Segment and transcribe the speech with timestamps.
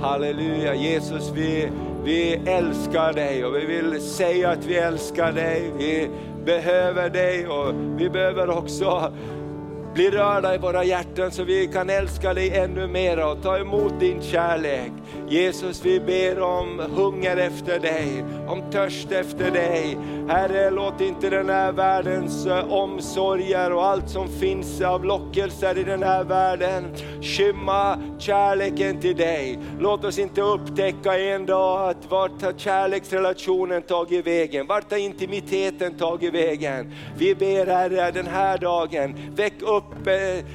[0.00, 1.70] Halleluja, Jesus vi,
[2.04, 5.72] vi älskar dig och vi vill säga att vi älskar dig.
[5.78, 6.10] Vi
[6.44, 9.12] behöver dig och vi behöver också
[9.94, 14.00] bli rörda i våra hjärtan så vi kan älska dig ännu mer och ta emot
[14.00, 14.92] din kärlek.
[15.28, 19.98] Jesus, vi ber om hunger efter dig, om törst efter dig.
[20.28, 25.84] Herre, låt inte den här världens eh, omsorger och allt som finns av lockelser i
[25.84, 26.84] den här världen
[27.22, 29.58] skymma kärleken till dig.
[29.78, 34.66] Låt oss inte upptäcka en dag att vart har kärleksrelationen tagit vägen?
[34.66, 36.94] Vart har intimiteten tagit vägen?
[37.16, 40.06] Vi ber Herre den här dagen, väck upp upp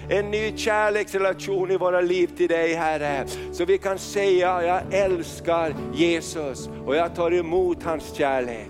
[0.10, 3.28] en ny kärleksrelation i våra liv till dig Herre.
[3.54, 8.70] Så vi kan säga, jag älskar Jesus och jag tar emot hans kärlek.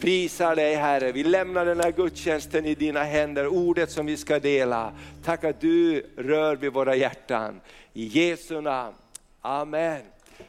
[0.00, 4.38] Prisar dig Herre, vi lämnar den här gudstjänsten i dina händer, ordet som vi ska
[4.38, 4.92] dela.
[5.24, 7.60] Tack att du rör vid våra hjärtan.
[7.92, 8.94] I Jesu namn,
[9.40, 10.00] Amen.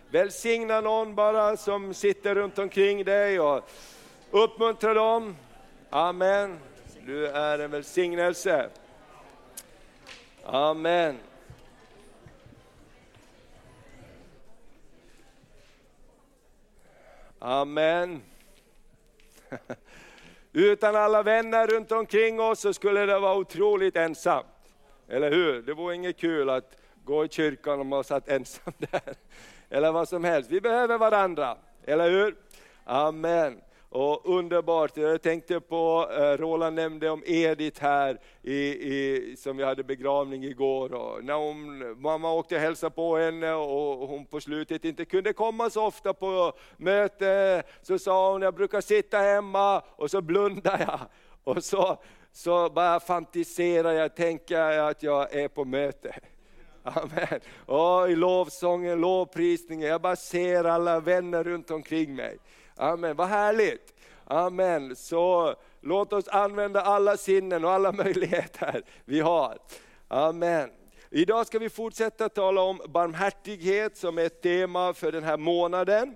[0.10, 3.70] Välsigna någon bara som sitter runt omkring dig och
[4.32, 5.36] uppmuntra dem.
[5.90, 6.60] Amen.
[7.06, 8.70] Du är en välsignelse.
[10.50, 11.18] Amen.
[17.40, 18.22] Amen.
[20.54, 24.46] Utan alla vänner runt omkring oss så skulle det vara otroligt ensamt.
[25.08, 25.62] Eller hur?
[25.62, 29.16] Det vore inget kul att gå i kyrkan och man satt ensam där.
[29.70, 30.52] Eller vad som helst.
[30.52, 32.36] Vi behöver varandra, eller hur?
[32.84, 33.62] Amen.
[33.90, 38.56] Och underbart, jag tänkte på, eh, Roland nämnde om Edith här, i,
[38.94, 40.94] i, som vi hade begravning igår.
[40.94, 45.34] Och när hon, mamma åkte och hälsade på henne och hon på slutet inte kunde
[45.34, 50.80] komma så ofta på möte, så sa hon, jag brukar sitta hemma och så blundar
[50.80, 51.00] jag.
[51.44, 51.98] Och så,
[52.32, 56.16] så bara fantiserar jag, tänker jag att jag är på möte.
[56.84, 57.40] Amen.
[57.66, 62.38] Och I lovsången, lovprisningen, jag bara ser alla vänner runt omkring mig.
[62.80, 63.94] Amen, vad härligt.
[64.26, 64.96] Amen.
[64.96, 69.58] Så låt oss använda alla sinnen och alla möjligheter vi har.
[70.08, 70.70] Amen.
[71.10, 76.16] Idag ska vi fortsätta tala om barmhärtighet som är ett tema för den här månaden.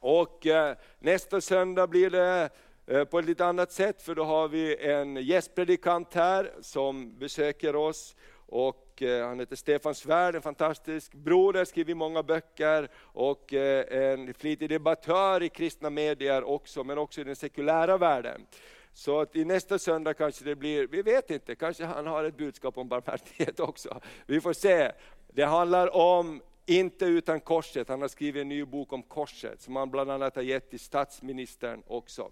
[0.00, 2.50] Och eh, nästa söndag blir det
[2.86, 7.76] eh, på ett lite annat sätt, för då har vi en gästpredikant här som besöker
[7.76, 8.16] oss.
[8.46, 14.12] Och och eh, han heter Stefan Svärd, en fantastisk broder, skriver många böcker och eh,
[14.12, 18.46] en flitig debattör i kristna medier också, men också i den sekulära världen.
[18.92, 22.36] Så att i nästa söndag kanske det blir, vi vet inte, kanske han har ett
[22.36, 24.00] budskap om barmhärtighet också.
[24.26, 24.92] Vi får se.
[25.28, 29.76] Det handlar om inte utan korset, han har skrivit en ny bok om korset, som
[29.76, 32.30] han bland annat har gett till statsministern också.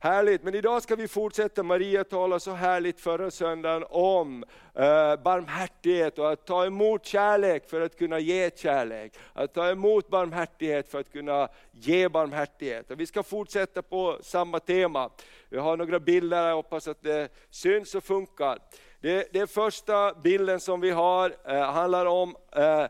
[0.00, 1.62] Härligt, men idag ska vi fortsätta.
[1.62, 4.44] Maria talade så härligt förra söndagen om
[4.74, 9.12] eh, barmhärtighet och att ta emot kärlek för att kunna ge kärlek.
[9.32, 12.90] Att ta emot barmhärtighet för att kunna ge barmhärtighet.
[12.90, 15.10] Och vi ska fortsätta på samma tema.
[15.48, 18.58] Vi har några bilder, jag hoppas att det syns och funkar.
[19.00, 22.82] Det, det första bilden som vi har eh, handlar om eh,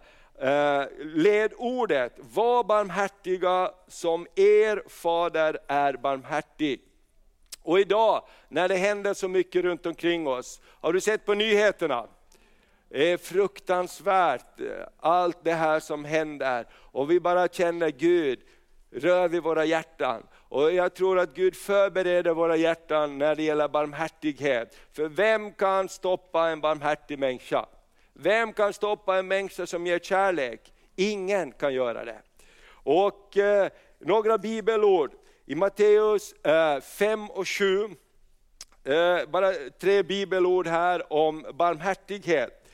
[0.49, 6.85] eh ledordet, var barmhärtiga som er fader är barmhärtig.
[7.69, 12.07] Och idag, när det händer så mycket runt omkring oss, har du sett på nyheterna?
[12.89, 14.67] Det är fruktansvärt, eh,
[15.01, 16.67] allt det här som händer.
[16.73, 18.41] Och vi bara känner Gud,
[18.91, 20.27] rör vid våra hjärtan.
[20.49, 24.77] Och jag tror att Gud förbereder våra hjärtan när det gäller barmhärtighet.
[24.93, 27.67] För vem kan stoppa en barmhärtig människa?
[28.13, 30.73] Vem kan stoppa en människa som ger kärlek?
[30.97, 32.23] Ingen kan göra det.
[32.71, 35.13] Och eh, några bibelord.
[35.51, 37.85] I Matteus eh, 5 och 7,
[38.85, 42.69] eh, bara tre bibelord här om barmhärtighet.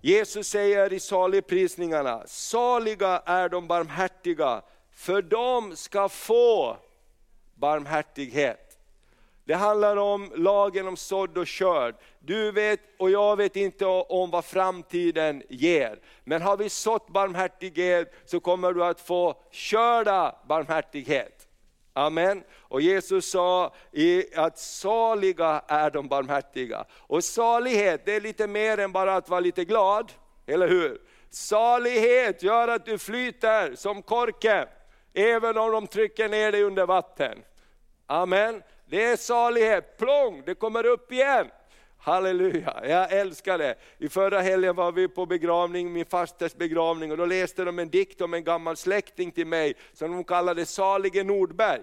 [0.00, 4.62] Jesus säger i saligprisningarna, saliga är de barmhärtiga,
[4.92, 6.76] för de ska få
[7.54, 8.78] barmhärtighet.
[9.44, 11.94] Det handlar om lagen om sådd och körd.
[12.18, 15.98] Du vet och jag vet inte om vad framtiden ger.
[16.24, 21.35] Men har vi sått barmhärtighet så kommer du att få körda barmhärtighet.
[21.96, 22.44] Amen.
[22.60, 23.74] Och Jesus sa
[24.34, 26.84] att saliga är de barmhärtiga.
[26.92, 30.12] Och salighet, det är lite mer än bara att vara lite glad,
[30.46, 31.00] eller hur?
[31.30, 34.66] Salighet gör att du flyter som korken,
[35.14, 37.38] även om de trycker ner dig under vatten.
[38.06, 38.62] Amen.
[38.86, 41.46] Det är salighet, plong, det kommer upp igen.
[42.06, 43.74] Halleluja, jag älskar det.
[43.98, 47.90] I förra helgen var vi på begravning, min fasters begravning, och då läste de en
[47.90, 51.80] dikt om en gammal släkting till mig, som de kallade Salige Nordberg.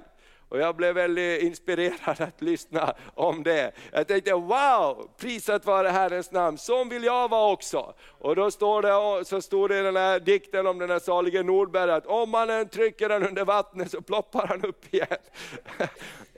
[0.49, 3.71] Och jag blev väldigt inspirerad att lyssna om det.
[3.91, 7.93] Jag tänkte wow, prisat vare Herrens namn, sån vill jag vara också.
[8.19, 11.43] Och då står det, så stod det i den här dikten om den här salige
[11.43, 15.17] Nordberg, att om man trycker den under vattnet så ploppar han upp igen.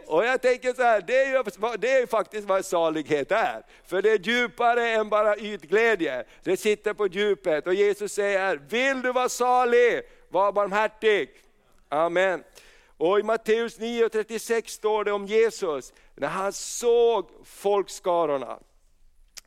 [0.07, 1.44] Och jag tänker så här, det är ju,
[1.78, 3.66] det är ju faktiskt vad salighet är.
[3.86, 6.24] För det är djupare än bara ytglädje.
[6.44, 11.30] Det sitter på djupet och Jesus säger, vill du vara salig, var barmhärtig.
[11.90, 12.44] Amen.
[12.98, 18.60] Och i Matteus 9.36 står det om Jesus, när han såg folkskarorna,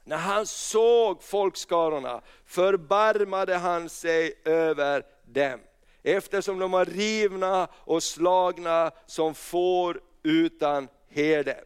[0.04, 5.60] när han såg folkskarorna förbarmade han sig över dem.
[6.02, 11.64] Eftersom de var rivna och slagna som får utan herde.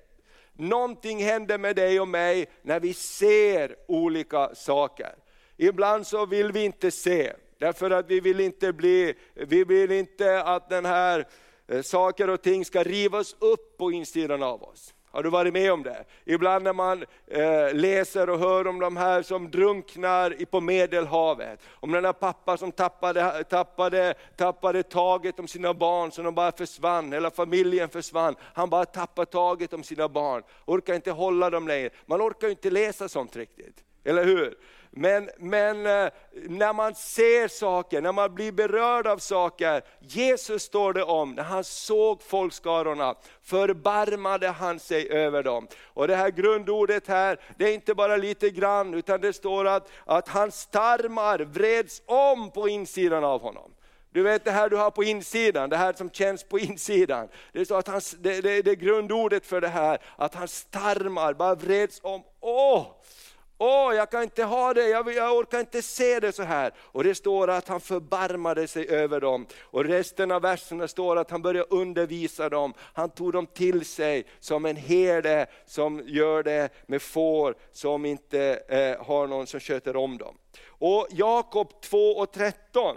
[0.53, 5.15] Någonting händer med dig och mig när vi ser olika saker.
[5.57, 10.43] Ibland så vill vi inte se, därför att vi vill inte bli, vi vill inte
[10.43, 11.29] att den här
[11.69, 14.95] eh, saker och ting ska rivas upp på insidan av oss.
[15.13, 16.05] Har du varit med om det?
[16.25, 21.93] Ibland när man eh, läser och hör om de här som drunknar på Medelhavet, om
[21.93, 27.13] den där pappa som tappade, tappade, tappade taget om sina barn så de bara försvann,
[27.13, 28.35] hela familjen försvann.
[28.55, 31.91] Han bara tappade taget om sina barn, orkar inte hålla dem längre.
[32.07, 34.55] Man orkar inte läsa sånt riktigt, eller hur?
[34.95, 40.93] Men, men eh, när man ser saker, när man blir berörd av saker, Jesus står
[40.93, 45.69] det om, när han såg folkskarorna, förbarmade han sig över dem.
[45.85, 49.89] Och det här grundordet här, det är inte bara lite grann, utan det står att,
[50.05, 53.73] att hans tarmar vreds om på insidan av honom.
[54.13, 57.29] Du vet det här du har på insidan, det här som känns på insidan.
[57.53, 60.65] Det är, så att hans, det, det, det är grundordet för det här, att hans
[60.65, 62.23] tarmar bara vreds om.
[62.41, 62.87] Åh!
[63.65, 66.73] Åh, jag kan inte ha det, jag, jag orkar inte se det så här.
[66.79, 69.47] Och det står att han förbarmade sig över dem.
[69.63, 72.75] Och resten av verserna står att han började undervisa dem.
[72.79, 78.63] Han tog dem till sig som en herde som gör det med får som inte
[78.69, 80.39] eh, har någon som sköter om dem.
[80.67, 82.97] Och Jakob 2 och 13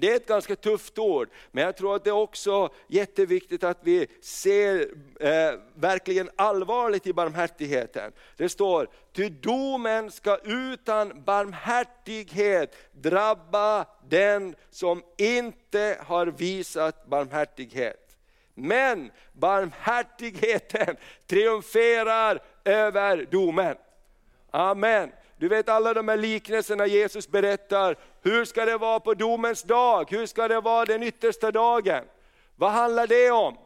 [0.00, 3.78] det är ett ganska tufft ord, men jag tror att det är också jätteviktigt att
[3.82, 4.88] vi ser
[5.20, 8.12] eh, verkligen allvarligt i barmhärtigheten.
[8.36, 18.16] Det står, ty domen ska utan barmhärtighet drabba den som inte har visat barmhärtighet.
[18.54, 20.96] Men barmhärtigheten
[21.26, 23.76] triumferar över domen.
[24.50, 25.12] Amen.
[25.38, 27.96] Du vet alla de här liknelserna Jesus berättar,
[28.26, 30.10] hur ska det vara på domens dag?
[30.10, 32.04] Hur ska det vara den yttersta dagen?
[32.56, 33.56] Vad handlar det om?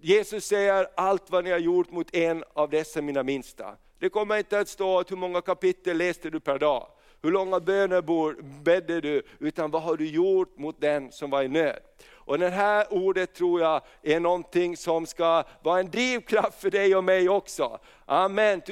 [0.00, 3.76] Jesus säger, allt vad ni har gjort mot en av dessa mina minsta.
[3.98, 6.86] Det kommer inte att stå att hur många kapitel läste du per dag,
[7.22, 11.48] hur långa bönebord bäddade du, utan vad har du gjort mot den som var i
[11.48, 11.78] nöd.
[12.26, 16.96] Och det här ordet tror jag är någonting som ska vara en drivkraft för dig
[16.96, 17.78] och mig också.
[18.06, 18.62] Amen.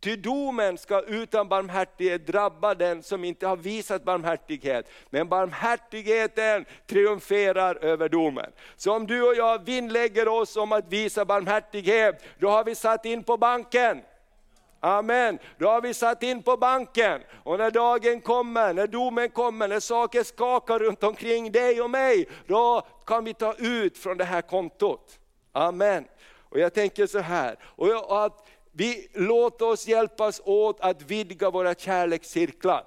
[0.00, 4.90] Ty domen ska utan barmhärtighet drabba den som inte har visat barmhärtighet.
[5.10, 8.52] Men barmhärtigheten triumferar över domen.
[8.76, 13.04] Så om du och jag vinnlägger oss om att visa barmhärtighet, då har vi satt
[13.04, 14.02] in på banken.
[14.80, 15.38] Amen.
[15.58, 17.20] Då har vi satt in på banken.
[17.44, 22.28] Och när dagen kommer, när domen kommer, när saker skakar runt omkring dig och mig,
[22.46, 25.18] då kan vi ta ut från det här kontot.
[25.52, 26.04] Amen.
[26.48, 31.74] Och jag tänker så här, och att vi låter oss hjälpas åt att vidga våra
[31.74, 32.84] kärlekscirklar.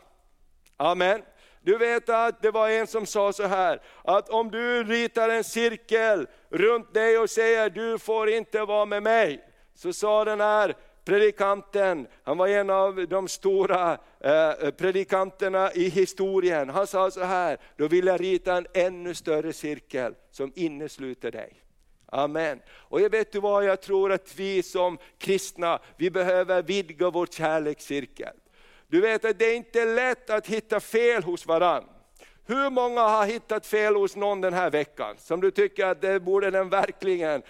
[0.78, 1.22] Amen.
[1.62, 5.44] Du vet att det var en som sa så här, att om du ritar en
[5.44, 9.44] cirkel runt dig och säger du får inte vara med mig,
[9.76, 16.70] så sa den här predikanten, han var en av de stora eh, predikanterna i historien.
[16.70, 21.64] Han sa så här, då vill jag rita en ännu större cirkel som innesluter dig.
[22.06, 22.60] Amen.
[22.70, 27.26] Och jag vet du vad, jag tror att vi som kristna, vi behöver vidga vår
[27.26, 28.34] kärlekscirkel.
[28.88, 31.84] Du vet att det är inte lätt att hitta fel hos varann.
[32.46, 36.20] Hur många har hittat fel hos någon den här veckan, som du tycker att det
[36.20, 37.42] borde den verkligen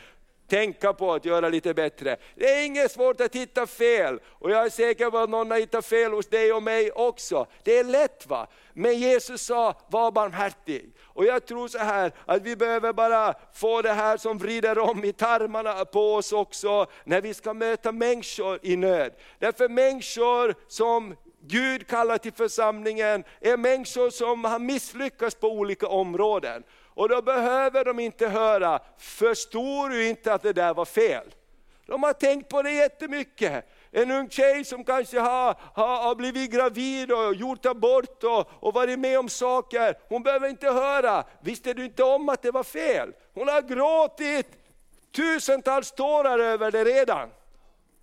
[0.53, 2.17] tänka på att göra lite bättre.
[2.35, 5.59] Det är inget svårt att hitta fel, och jag är säker på att någon har
[5.59, 7.47] hittat fel hos dig och mig också.
[7.63, 8.47] Det är lätt va?
[8.73, 10.91] Men Jesus sa, var barmhärtig.
[11.03, 15.03] Och jag tror så här, att vi behöver bara få det här som vrider om
[15.03, 19.13] i tarmarna på oss också, när vi ska möta människor i nöd.
[19.39, 26.63] Därför människor som Gud kallar till församlingen, är människor som har misslyckats på olika områden.
[26.95, 31.35] Och då behöver de inte höra, förstår du inte att det där var fel?
[31.85, 33.65] De har tänkt på det jättemycket.
[33.91, 38.73] En ung tjej som kanske har, har, har blivit gravid och gjort abort och, och
[38.73, 39.97] varit med om saker.
[40.09, 43.13] Hon behöver inte höra, visste du inte om att det var fel?
[43.33, 44.47] Hon har gråtit
[45.15, 47.29] tusentals tårar över det redan.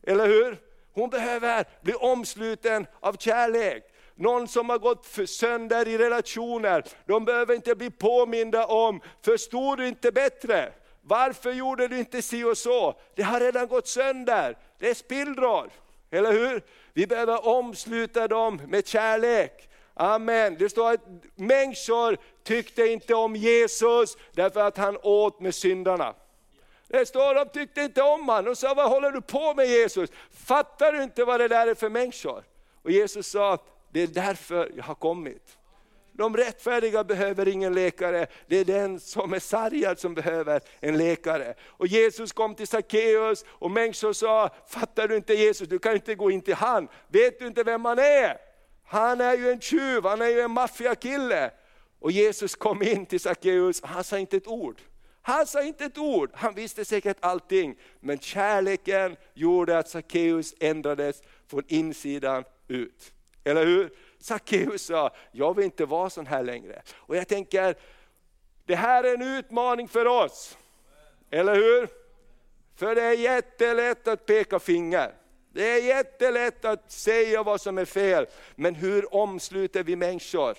[0.03, 0.59] Eller hur?
[0.93, 3.90] Hon behöver bli omsluten av kärlek.
[4.21, 9.89] Någon som har gått sönder i relationer, de behöver inte bli påminda om, förstod du
[9.89, 10.73] inte bättre?
[11.03, 12.95] Varför gjorde du inte si och så?
[13.15, 15.71] Det har redan gått sönder, det är spillror.
[16.11, 16.63] Eller hur?
[16.93, 19.69] Vi behöver omsluta dem med kärlek.
[19.95, 20.57] Amen.
[20.59, 26.15] Det står att människor tyckte inte om Jesus därför att han åt med syndarna.
[26.89, 29.67] Det står att de tyckte inte om honom och sa, vad håller du på med
[29.67, 30.11] Jesus?
[30.47, 32.45] Fattar du inte vad det där är för människor?
[32.83, 33.59] Och Jesus sa,
[33.93, 35.57] det är därför jag har kommit.
[36.13, 41.55] De rättfärdiga behöver ingen läkare, det är den som är sargad som behöver en läkare.
[41.67, 46.15] Och Jesus kom till Sackeus och människor sa, fattar du inte Jesus, du kan inte
[46.15, 46.89] gå in till han.
[47.09, 48.37] Vet du inte vem han är?
[48.85, 51.51] Han är ju en tjuv, han är ju en maffiakille.
[52.01, 54.81] Och Jesus kom in till Sackeus och han sa inte ett ord.
[55.23, 57.77] Han sa inte ett ord, han visste säkert allting.
[58.01, 63.13] Men kärleken gjorde att Sackeus ändrades från insidan ut.
[63.45, 63.91] Eller hur?
[64.19, 66.83] Sackeus sa, jag vill inte vara sån här längre.
[66.97, 67.75] Och jag tänker,
[68.65, 70.59] det här är en utmaning för oss.
[71.31, 71.89] Eller hur?
[72.77, 75.15] För det är jättelätt att peka finger.
[75.53, 80.57] Det är jättelätt att säga vad som är fel, men hur omsluter vi människor?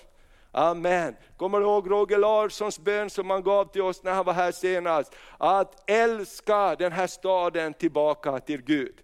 [0.50, 1.16] Amen.
[1.36, 4.52] Kommer du ihåg Roger Larssons bön som han gav till oss när han var här
[4.52, 5.14] senast?
[5.38, 8.94] Att älska den här staden tillbaka till Gud.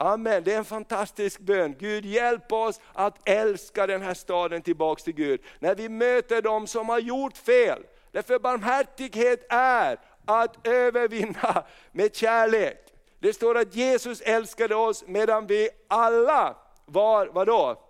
[0.00, 1.74] Amen, det är en fantastisk bön.
[1.78, 5.40] Gud hjälp oss att älska den här staden tillbaks till Gud.
[5.58, 7.82] När vi möter dem som har gjort fel.
[8.12, 12.78] Därför barmhärtighet är att övervinna med kärlek.
[13.18, 17.87] Det står att Jesus älskade oss medan vi alla var, vadå?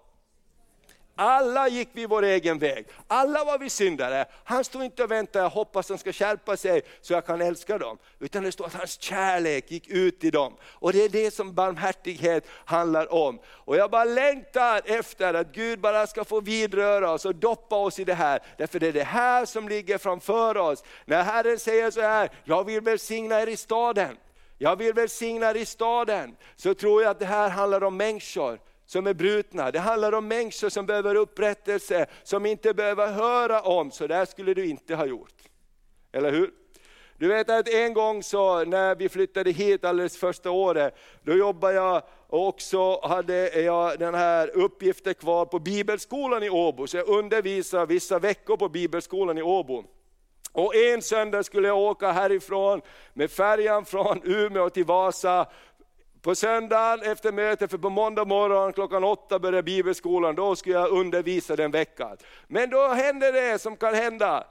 [1.20, 2.86] Alla gick vi vår egen väg.
[3.06, 4.26] Alla var vi syndare.
[4.44, 7.78] Han stod inte och väntade, jag hoppas de ska skärpa sig så jag kan älska
[7.78, 7.98] dem.
[8.18, 10.56] Utan det står att hans kärlek gick ut i dem.
[10.62, 13.38] Och det är det som barmhärtighet handlar om.
[13.46, 17.98] Och jag bara längtar efter att Gud bara ska få vidröra oss och doppa oss
[17.98, 18.40] i det här.
[18.56, 20.84] Därför det är det här som ligger framför oss.
[21.04, 24.16] När Herren säger så här, jag vill välsigna er i staden.
[24.58, 26.36] Jag vill välsigna er i staden.
[26.56, 29.70] Så tror jag att det här handlar om människor som är brutna.
[29.70, 34.54] Det handlar om människor som behöver upprättelse, som inte behöver höra om, så där skulle
[34.54, 35.34] du inte ha gjort.
[36.12, 36.50] Eller hur?
[37.16, 41.74] Du vet att en gång så när vi flyttade hit alldeles första året, då jobbade
[41.74, 47.08] jag och också hade jag den här uppgiften kvar på bibelskolan i Åbo, så jag
[47.08, 49.84] undervisade vissa veckor på bibelskolan i Åbo.
[50.52, 52.80] Och en söndag skulle jag åka härifrån
[53.14, 55.46] med färjan från Umeå till Vasa
[56.22, 60.90] på söndagen efter mötet, för på måndag morgon klockan åtta börjar bibelskolan, då ska jag
[60.90, 62.16] undervisa den veckan.
[62.46, 64.44] Men då hände det som kan hända.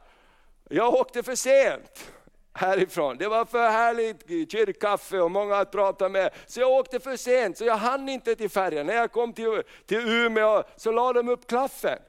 [0.70, 2.12] Jag åkte för sent
[2.54, 3.18] härifrån.
[3.18, 6.30] Det var för härligt kyrkkaffe och många att prata med.
[6.46, 8.86] Så jag åkte för sent, så jag hann inte till färjan.
[8.86, 12.00] När jag kom till, till Umeå så la de upp klaffen.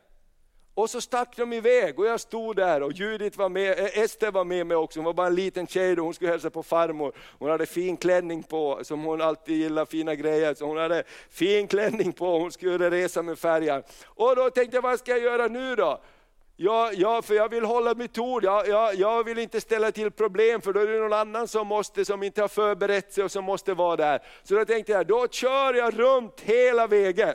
[0.78, 4.30] Och så stack de iväg och jag stod där och Judith var med, eh, Ester
[4.30, 6.62] var med mig också, hon var bara en liten tjej då, hon skulle hälsa på
[6.62, 7.12] farmor.
[7.38, 10.54] Hon hade fin klänning på, som hon alltid gillar, fina grejer.
[10.54, 13.82] Så hon hade fin klänning på, hon skulle resa med färjan.
[14.06, 16.00] Och då tänkte jag, vad ska jag göra nu då?
[16.56, 20.10] Ja, ja, för jag vill hålla mitt ord, ja, ja, jag vill inte ställa till
[20.10, 23.32] problem för då är det någon annan som måste, som inte har förberett sig och
[23.32, 24.22] som måste vara där.
[24.42, 27.34] Så då tänkte jag, då kör jag runt hela vägen.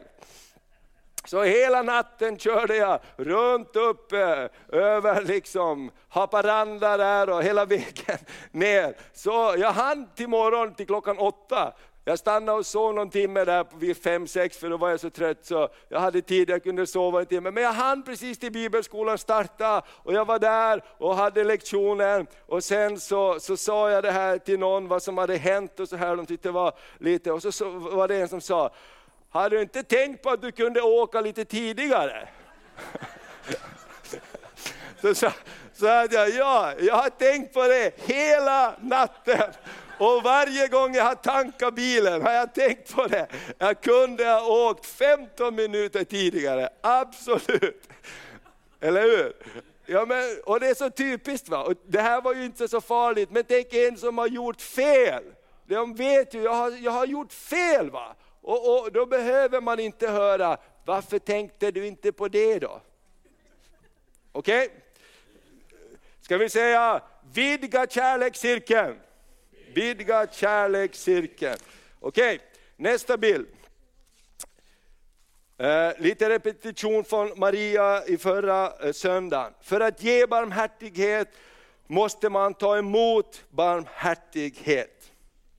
[1.26, 8.18] Så hela natten körde jag runt uppe över liksom Haparanda där och hela vägen
[8.52, 8.96] ner.
[9.14, 11.74] Så jag hann till morgon till klockan åtta.
[12.06, 15.10] Jag stannade och sov någon timme där vid fem, sex för då var jag så
[15.10, 17.52] trött så jag hade tid, jag kunde sova en timme.
[17.52, 22.28] Men jag hann precis till bibelskolan starta och jag var där och hade lektionen.
[22.46, 25.90] Och sen så, så sa jag det här till någon vad som hade hänt och
[25.90, 28.74] så här, de tyckte det var lite, och så, så var det en som sa,
[29.34, 32.28] har du inte tänkt på att du kunde åka lite tidigare?
[35.02, 35.32] Så sa
[35.74, 39.52] så jag, ja, jag har tänkt på det hela natten.
[39.98, 43.28] Och varje gång jag har tankat bilen har jag tänkt på det.
[43.58, 47.90] Jag kunde ha åkt 15 minuter tidigare, absolut.
[48.80, 49.34] Eller hur?
[49.86, 51.50] Ja, men, och det är så typiskt.
[51.50, 51.64] Va?
[51.64, 55.24] Och det här var ju inte så farligt, men tänk en som har gjort fel.
[55.66, 57.92] De vet ju, jag har, jag har gjort fel.
[57.92, 58.16] va?
[58.44, 62.82] Och, och då behöver man inte höra, varför tänkte du inte på det då?
[64.32, 64.66] Okej?
[64.66, 64.78] Okay?
[66.22, 67.02] Ska vi säga,
[67.34, 69.00] vidga kärlekscirkeln.
[69.74, 71.58] Vidga kärlekscirkeln.
[72.00, 72.48] Okej, okay.
[72.76, 73.48] nästa bild.
[75.58, 79.54] Eh, lite repetition från Maria i förra eh, söndagen.
[79.62, 81.28] För att ge barmhärtighet
[81.88, 85.13] måste man ta emot barmhärtighet.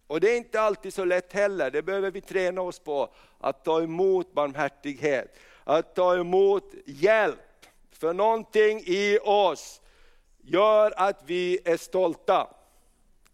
[0.07, 3.65] Och det är inte alltid så lätt heller, det behöver vi träna oss på, att
[3.65, 5.39] ta emot barmhärtighet.
[5.65, 7.39] Att ta emot hjälp,
[7.93, 9.81] för någonting i oss
[10.43, 12.49] gör att vi är stolta.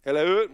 [0.03, 0.49] Eller hur?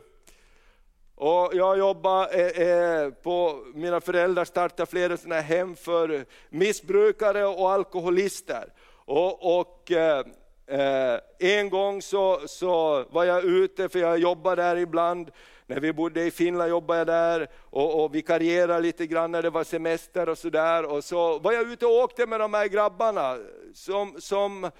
[1.15, 7.71] Och jag jobbar eh, eh, på, mina föräldrar startade flera sådana hem för missbrukare och
[7.71, 8.73] alkoholister.
[9.05, 10.25] Och, och eh,
[10.67, 15.31] eh, en gång så, så var jag ute, för jag jobbar där ibland,
[15.67, 19.49] när vi bodde i Finland jobbade jag där och, och vikarierade lite grann när det
[19.49, 20.85] var semester och sådär.
[20.85, 23.37] Och så var jag ute och åkte med de här grabbarna
[23.73, 24.71] som, som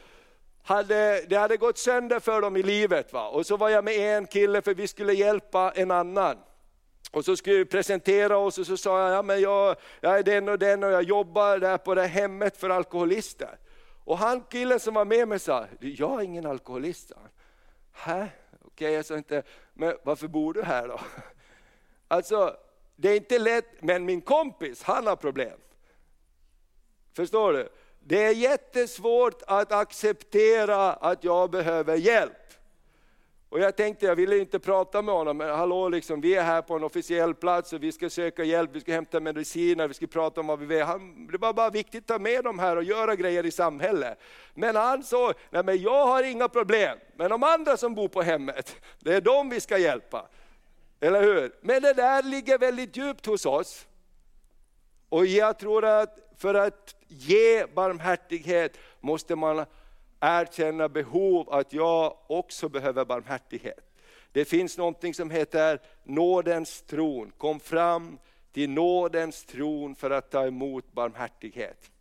[0.63, 3.13] hade, det hade gått sönder för dem i livet.
[3.13, 3.27] Va?
[3.27, 6.37] Och så var jag med en kille för vi skulle hjälpa en annan.
[7.11, 10.23] Och så skulle vi presentera oss och så sa jag, ja, men jag, jag är
[10.23, 13.57] den och den och jag jobbar där på det här hemmet för alkoholister.
[14.03, 17.11] Och han killen som var med mig sa, jag är ingen alkoholist.
[17.93, 18.27] Hä?
[18.77, 19.43] Okej, okay, jag sa inte,
[19.73, 20.99] men varför bor du här då?
[22.07, 22.57] Alltså,
[22.95, 25.59] det är inte lätt, men min kompis, han har problem.
[27.13, 27.69] Förstår du?
[27.99, 32.46] Det är jättesvårt att acceptera att jag behöver hjälp.
[33.49, 36.61] Och jag tänkte, jag ville inte prata med honom, men hallå, liksom, vi är här
[36.61, 40.07] på en officiell plats och vi ska söka hjälp, vi ska hämta mediciner, vi ska
[40.07, 40.83] prata om vad vi vill.
[40.83, 44.19] Han, det var bara viktigt att ta med dem här och göra grejer i samhället.
[44.53, 48.21] Men han sa, nej men jag har inga problem, men de andra som bor på
[48.21, 50.27] hemmet, det är dem vi ska hjälpa.
[50.99, 51.55] Eller hur?
[51.61, 53.87] Men det där ligger väldigt djupt hos oss.
[55.09, 59.65] Och jag tror att för att ge barmhärtighet måste man
[60.19, 63.87] erkänna behov att jag också behöver barmhärtighet.
[64.31, 67.31] Det finns någonting som heter nådens tron.
[67.37, 68.19] Kom fram
[68.51, 71.91] till nådens tron för att ta emot barmhärtighet.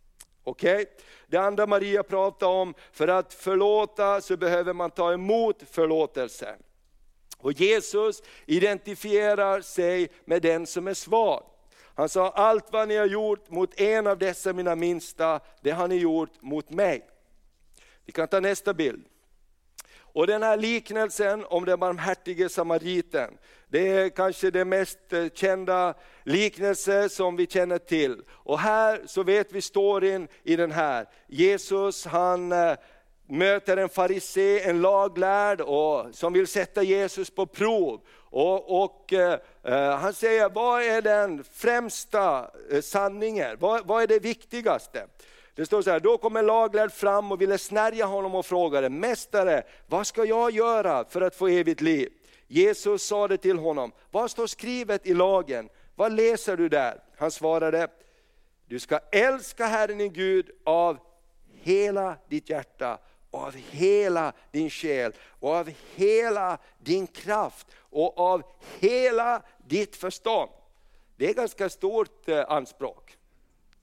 [0.43, 0.81] Okej?
[0.81, 0.85] Okay?
[1.27, 6.55] Det andra Maria pratade om, för att förlåta så behöver man ta emot förlåtelse.
[7.37, 11.43] Och Jesus identifierar sig med den som är svag.
[11.95, 15.87] Han sa, allt vad ni har gjort mot en av dessa mina minsta, det har
[15.87, 17.09] ni gjort mot mig.
[18.07, 19.05] Vi kan ta nästa bild.
[19.99, 25.93] Och den här liknelsen om den barmhärtige samariten, det är kanske den mest eh, kända
[26.23, 28.21] liknelse som vi känner till.
[28.29, 31.09] Och här så vet vi storyn i den här.
[31.27, 32.75] Jesus han eh,
[33.29, 38.01] möter en farisé, en laglärd, och, som vill sätta Jesus på prov.
[38.29, 42.51] Och, och eh, eh Han säger, vad är den främsta
[42.81, 43.57] sanningen?
[43.59, 45.07] Vad, vad är det viktigaste?
[45.57, 48.89] Det står så här, då kom en laglärd fram och ville snärja honom och frågade,
[48.89, 52.09] Mästare, vad ska jag göra för att få evigt liv?
[52.47, 55.69] Jesus sade till honom, vad står skrivet i lagen?
[55.95, 57.03] Vad läser du där?
[57.17, 57.87] Han svarade,
[58.65, 60.97] du ska älska Herren din Gud av
[61.61, 62.97] hela ditt hjärta,
[63.31, 68.43] av hela din själ och av hela din kraft och av
[68.79, 70.51] hela ditt förstånd.
[71.15, 73.17] Det är ganska stort eh, anspråk,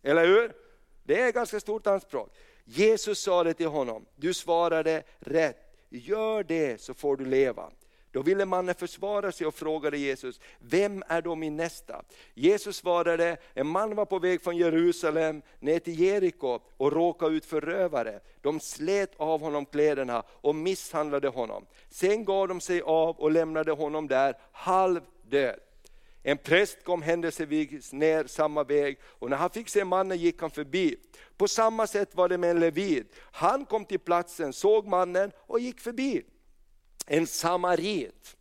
[0.03, 0.64] eller hur?
[1.05, 2.33] Det är ganska stort anspråk.
[2.65, 7.71] Jesus sa det till honom, du svarade rätt, gör det så får du leva.
[8.15, 12.03] Då ville mannen försvara sig och frågade Jesus, vem är då min nästa?
[12.35, 17.45] Jesus svarade, en man var på väg från Jerusalem ner till Jeriko och råkade ut
[17.45, 18.21] för rövare.
[18.41, 21.67] De slet av honom kläderna och misshandlade honom.
[21.91, 25.61] Sen gav de sig av och lämnade honom där halv död.
[26.27, 30.51] En präst kom händelsevis ner samma väg och när han fick se mannen gick han
[30.51, 30.97] förbi.
[31.37, 33.15] På samma sätt var det med en levit.
[33.33, 36.23] Han kom till platsen, såg mannen och gick förbi
[37.07, 38.37] en samarit.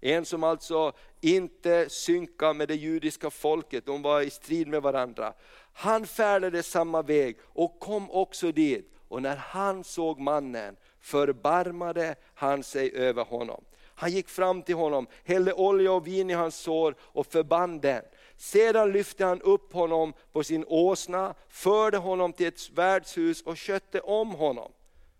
[0.00, 5.32] En som alltså inte synkade med det judiska folket, de var i strid med varandra.
[5.72, 8.94] Han färdade samma väg och kom också dit.
[9.08, 13.64] Och när han såg mannen förbarmade han sig över honom.
[13.98, 18.02] Han gick fram till honom, hällde olja och vin i hans sår och förband den.
[18.36, 24.00] Sedan lyfte han upp honom på sin åsna, förde honom till ett värdshus och skötte
[24.00, 24.72] om honom.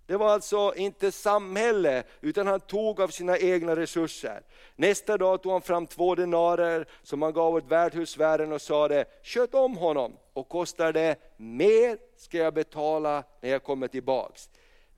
[0.07, 4.43] Det var alltså inte samhälle, utan han tog av sina egna resurser.
[4.77, 9.55] Nästa dag tog han fram två denarer som han gav åt värdhusvärden och sade, sköt
[9.55, 14.49] om honom och kostar det mer ska jag betala när jag kommer tillbaks.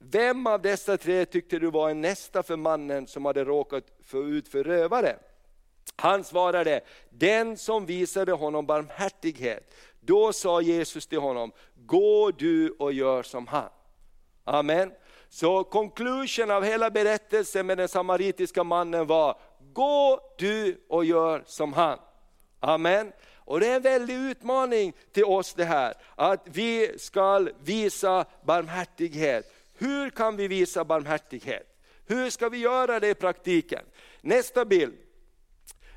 [0.02, 4.22] Vem av dessa tre tyckte du var en nästa för mannen som hade råkat få
[4.22, 5.16] ut för rövare?
[5.96, 9.74] Han svarade, den som visade honom barmhärtighet.
[10.00, 13.68] Då sa Jesus till honom, gå du och gör som han.
[14.44, 14.92] Amen.
[15.28, 19.38] Så conclusion av hela berättelsen med den samaritiska mannen var,
[19.72, 21.98] gå du och gör som han.
[22.60, 23.12] Amen.
[23.34, 29.59] Och det är en väldig utmaning till oss det här, att vi ska visa barmhärtighet.
[29.80, 31.66] Hur kan vi visa barmhärtighet?
[32.06, 33.84] Hur ska vi göra det i praktiken?
[34.20, 34.94] Nästa bild.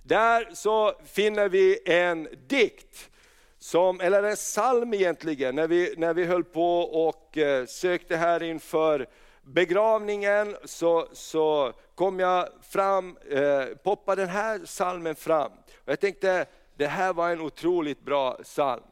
[0.03, 3.09] Där så finner vi en dikt,
[3.57, 8.43] som, eller en psalm egentligen, när vi, när vi höll på och eh, sökte här
[8.43, 9.07] inför
[9.41, 15.51] begravningen så, så kom jag fram, eh, poppade den här salmen fram.
[15.51, 16.45] Och jag tänkte,
[16.77, 18.83] det här var en otroligt bra psalm.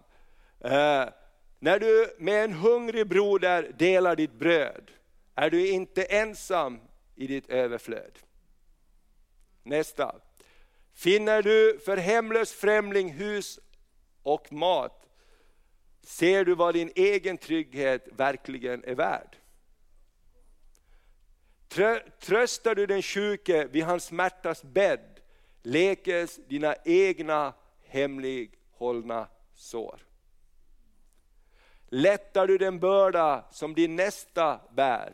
[0.60, 1.04] Eh,
[1.64, 4.92] när du med en hungrig broder delar ditt bröd,
[5.36, 6.80] är du inte ensam
[7.16, 8.20] i ditt överflöd.
[9.64, 10.16] Nästa.
[10.94, 13.60] Finner du för hemlös främling hus
[14.24, 15.10] och mat,
[16.04, 19.38] ser du vad din egen trygghet verkligen är värd.
[22.20, 25.20] Tröstar du den sjuke vid hans smärtas bädd,
[25.64, 27.54] lekes dina egna
[27.86, 30.11] hemlighållna sår.
[31.94, 35.14] Lättar du den börda som din nästa bär,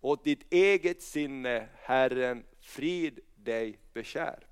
[0.00, 4.46] åt ditt eget sinne Herren frid dig bekär.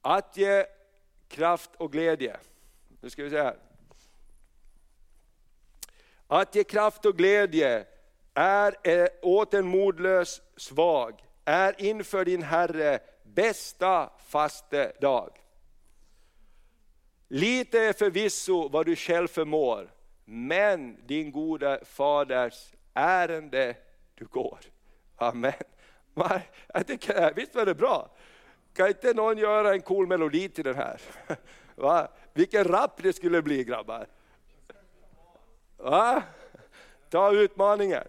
[0.00, 0.66] Att ge
[1.28, 2.36] kraft och glädje.
[3.00, 3.56] Nu ska vi se här.
[6.26, 7.86] Att ge kraft och glädje
[8.34, 15.45] är eh, åt en modlös svag, är inför din Herre bästa faste dag.
[17.28, 19.90] Lite är förvisso vad du själv förmår,
[20.24, 23.76] men din goda faders ärende
[24.14, 24.58] du går.
[25.16, 25.52] Amen.
[26.74, 28.10] Jag tycker, visst var det bra?
[28.72, 31.00] Kan inte någon göra en cool melodi till den här?
[31.74, 32.08] Va?
[32.34, 34.06] Vilken rapp det skulle bli grabbar.
[35.76, 36.22] Va?
[37.10, 38.04] Ta utmaningen.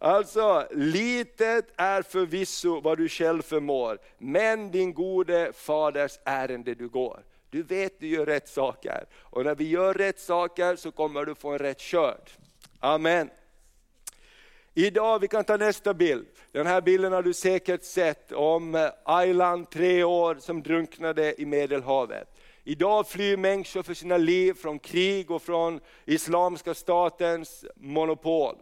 [0.00, 7.22] Alltså, litet är förvisso vad du själv förmår, men din gode faders ärende du går.
[7.54, 11.34] Du vet du gör rätt saker, och när vi gör rätt saker så kommer du
[11.34, 12.30] få en rätt körd.
[12.80, 13.30] Amen.
[14.74, 16.26] Idag, vi kan ta nästa bild.
[16.52, 21.46] Den här bilden har du säkert sett om eh, Aylan, tre år, som drunknade i
[21.46, 22.28] Medelhavet.
[22.64, 28.56] Idag flyr människor för sina liv från krig och från Islamiska statens monopol.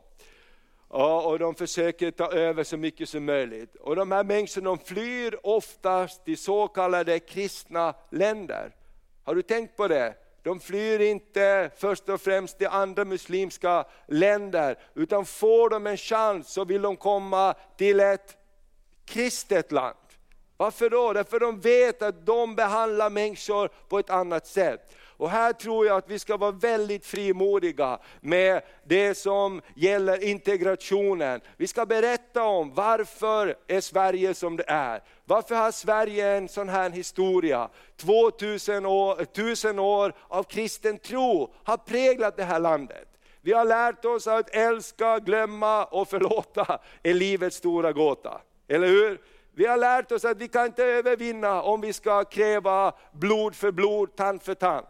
[0.89, 3.77] Och de försöker ta över så mycket som möjligt.
[3.77, 8.73] Och de här människorna de flyr oftast till så kallade kristna länder.
[9.25, 10.15] Har du tänkt på det?
[10.43, 16.53] De flyr inte först och främst till andra muslimska länder, utan får de en chans
[16.53, 18.37] så vill de komma till ett
[19.05, 19.97] kristet land.
[20.57, 21.13] Varför då?
[21.13, 24.97] Därför de vet att de behandlar människor på ett annat sätt.
[25.23, 31.41] Och här tror jag att vi ska vara väldigt frimodiga med det som gäller integrationen.
[31.57, 35.03] Vi ska berätta om varför är Sverige som det är.
[35.25, 37.69] Varför har Sverige en sån här historia?
[37.97, 43.09] 2000 år, 1000 år av kristen tro har präglat det här landet.
[43.41, 48.41] Vi har lärt oss att älska, glömma och förlåta är livets stora gåta.
[48.69, 49.21] Eller hur?
[49.55, 53.73] Vi har lärt oss att vi kan inte övervinna om vi ska kräva blod för
[53.73, 54.87] blod, tand för tand.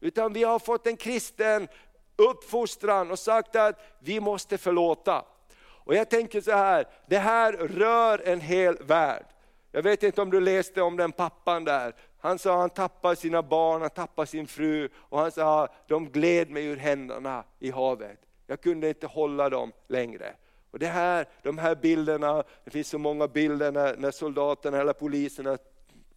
[0.00, 1.68] Utan vi har fått en kristen
[2.16, 5.24] uppfostran och sagt att vi måste förlåta.
[5.58, 9.26] Och jag tänker så här, det här rör en hel värld.
[9.72, 11.94] Jag vet inte om du läste om den pappan där.
[12.18, 16.08] Han sa att han tappade sina barn, han tappade sin fru och han sa de
[16.08, 18.18] gled mig ur händerna i havet.
[18.46, 20.34] Jag kunde inte hålla dem längre.
[20.70, 24.92] Och det här, de här bilderna, det finns så många bilder när, när soldaterna eller
[24.92, 25.58] poliserna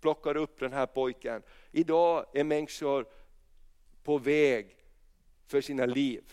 [0.01, 1.41] plockar upp den här pojken.
[1.71, 3.05] Idag är människor
[4.07, 4.75] på väg
[5.47, 6.23] för sina liv.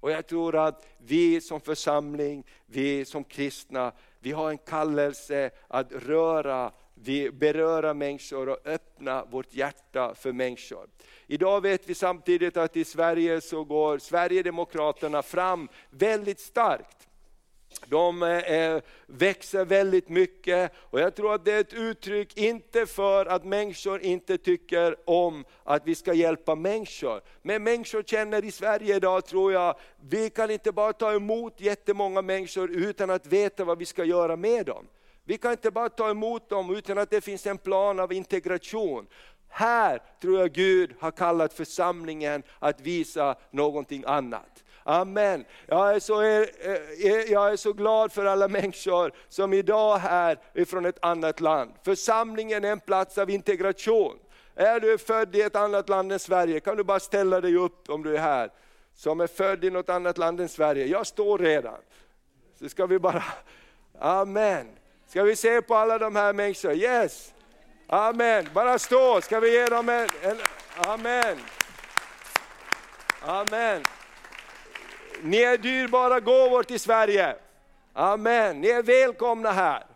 [0.00, 5.92] Och jag tror att vi som församling, vi som kristna, vi har en kallelse att
[5.92, 10.88] röra, vi beröra människor och öppna vårt hjärta för människor.
[11.26, 17.08] Idag vet vi samtidigt att i Sverige så går Sverigedemokraterna fram väldigt starkt.
[17.86, 22.86] De eh, eh, växer väldigt mycket och jag tror att det är ett uttryck, inte
[22.86, 27.20] för att människor inte tycker om att vi ska hjälpa människor.
[27.42, 32.22] Men människor känner i Sverige idag, tror jag, vi kan inte bara ta emot jättemånga
[32.22, 34.86] människor utan att veta vad vi ska göra med dem.
[35.24, 39.06] Vi kan inte bara ta emot dem utan att det finns en plan av integration.
[39.48, 44.64] Här tror jag Gud har kallat församlingen att visa någonting annat.
[44.84, 45.44] Amen.
[45.66, 50.00] Jag är, så, eh, eh, eh, jag är så glad för alla människor som idag
[50.04, 51.72] är ifrån ett annat land.
[51.84, 54.18] Församlingen är en plats av integration.
[54.54, 57.90] Är du född i ett annat land än Sverige kan du bara ställa dig upp
[57.90, 58.50] om du är här.
[58.94, 60.86] Som är född i något annat land än Sverige.
[60.86, 61.78] Jag står redan.
[62.58, 63.24] Så ska vi bara,
[63.98, 64.68] Amen.
[65.06, 66.74] Ska vi se på alla de här människorna?
[66.74, 67.32] Yes!
[67.86, 68.48] Amen.
[68.54, 70.36] Bara stå, ska vi ge dem en, en
[70.76, 71.38] Amen.
[73.20, 73.82] Amen
[75.22, 77.36] ni är dyrbara gåvor till Sverige.
[77.92, 79.86] Amen, ni är välkomna här.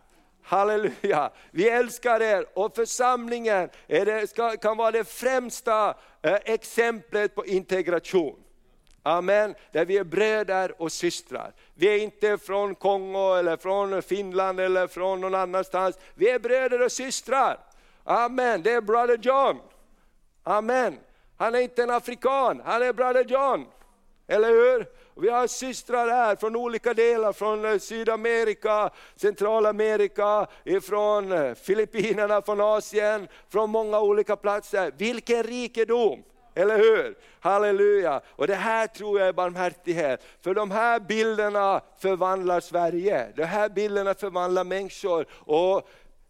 [0.43, 5.89] Halleluja, vi älskar er och församlingen är det, ska, kan vara det främsta
[6.21, 8.35] eh, exemplet på integration.
[9.03, 11.53] Amen, där vi är bröder och systrar.
[11.73, 15.99] Vi är inte från Kongo eller från Finland eller från någon annanstans.
[16.15, 17.59] Vi är bröder och systrar.
[18.03, 19.59] Amen, det är brother John.
[20.43, 20.99] Amen.
[21.37, 23.65] Han är inte en afrikan, han är brother John.
[24.27, 24.85] Eller hur?
[25.19, 30.47] Vi har systrar här från olika delar, från eh, Sydamerika, Centralamerika,
[30.83, 34.91] från eh, Filippinerna, från Asien, från många olika platser.
[34.97, 36.23] Vilken rikedom!
[36.55, 37.17] Eller hur?
[37.39, 38.21] Halleluja!
[38.27, 40.23] Och det här tror jag är barmhärtighet.
[40.41, 43.27] För de här bilderna förvandlar Sverige.
[43.35, 45.25] De här bilderna förvandlar människor.
[45.31, 45.89] Och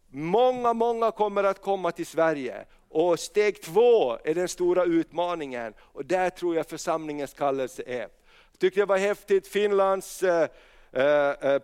[0.09, 2.65] många, många kommer att komma till Sverige.
[2.89, 5.73] Och steg två är den stora utmaningen.
[5.79, 8.16] Och där tror jag församlingens kallelse är.
[8.59, 10.49] Tyckte det var häftigt, Finlands eh,
[10.91, 11.61] eh, eh,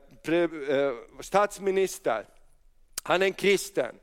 [0.69, 2.25] eh statsminister,
[3.03, 3.95] han är en kristen.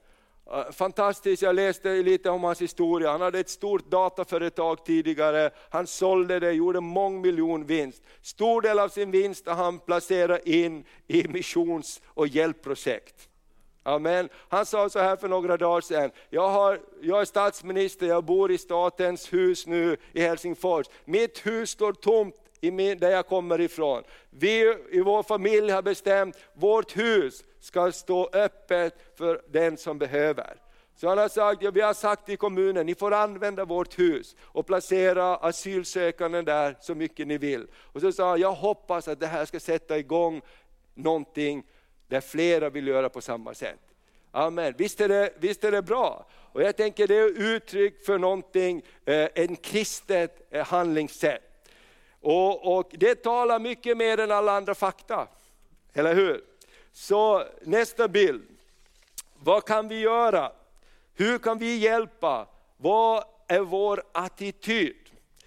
[0.52, 3.10] Eh, fantastiskt, jag läste lite om hans historia.
[3.10, 8.02] Han hade ett stort dataföretag tidigare, han sålde det, gjorde mångmiljonvinst.
[8.22, 13.28] Stor del av sin vinst har han placerat in i missions och hjälpprojekt.
[13.82, 14.28] Amen.
[14.48, 18.50] Han sa så här för några dagar sedan, jag, har, jag är statsminister, jag bor
[18.50, 20.86] i statens hus nu i Helsingfors.
[21.04, 24.02] Mitt hus står tomt i min, där jag kommer ifrån.
[24.30, 30.56] Vi i vår familj har bestämt, vårt hus ska stå öppet för den som behöver.
[30.96, 34.36] Så han har sagt, ja, vi har sagt till kommunen, ni får använda vårt hus
[34.40, 37.66] och placera asylsökande där så mycket ni vill.
[37.74, 40.42] Och så sa han, jag hoppas att det här ska sätta igång
[40.94, 41.66] någonting
[42.08, 43.78] där flera vill göra på samma sätt.
[44.30, 44.74] Amen.
[44.78, 46.26] Visst är det, visst är det bra?
[46.52, 51.49] Och jag tänker det är uttryck för någonting, eh, en kristet eh, handlingssätt.
[52.20, 55.28] Och, och det talar mycket mer än alla andra fakta,
[55.92, 56.44] eller hur?
[56.92, 58.42] Så nästa bild.
[59.34, 60.52] Vad kan vi göra?
[61.14, 62.46] Hur kan vi hjälpa?
[62.76, 64.96] Vad är vår attityd?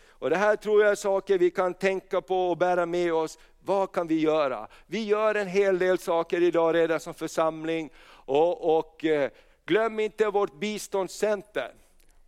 [0.10, 3.40] Och Det här tror jag är saker vi kan tänka på och bära med oss.
[3.60, 4.68] Vad kan vi göra?
[4.88, 7.90] Vi gör en hel del saker idag redan som församling.
[8.26, 9.32] Och, och eh,
[9.66, 11.74] glöm inte vårt biståndscenter.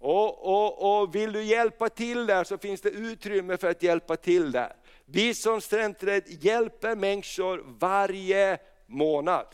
[0.06, 4.16] Och, och, och vill du hjälpa till där så finns det utrymme för att hjälpa
[4.16, 4.76] till där.
[5.06, 9.46] Biståndscentret hjälper människor varje månad.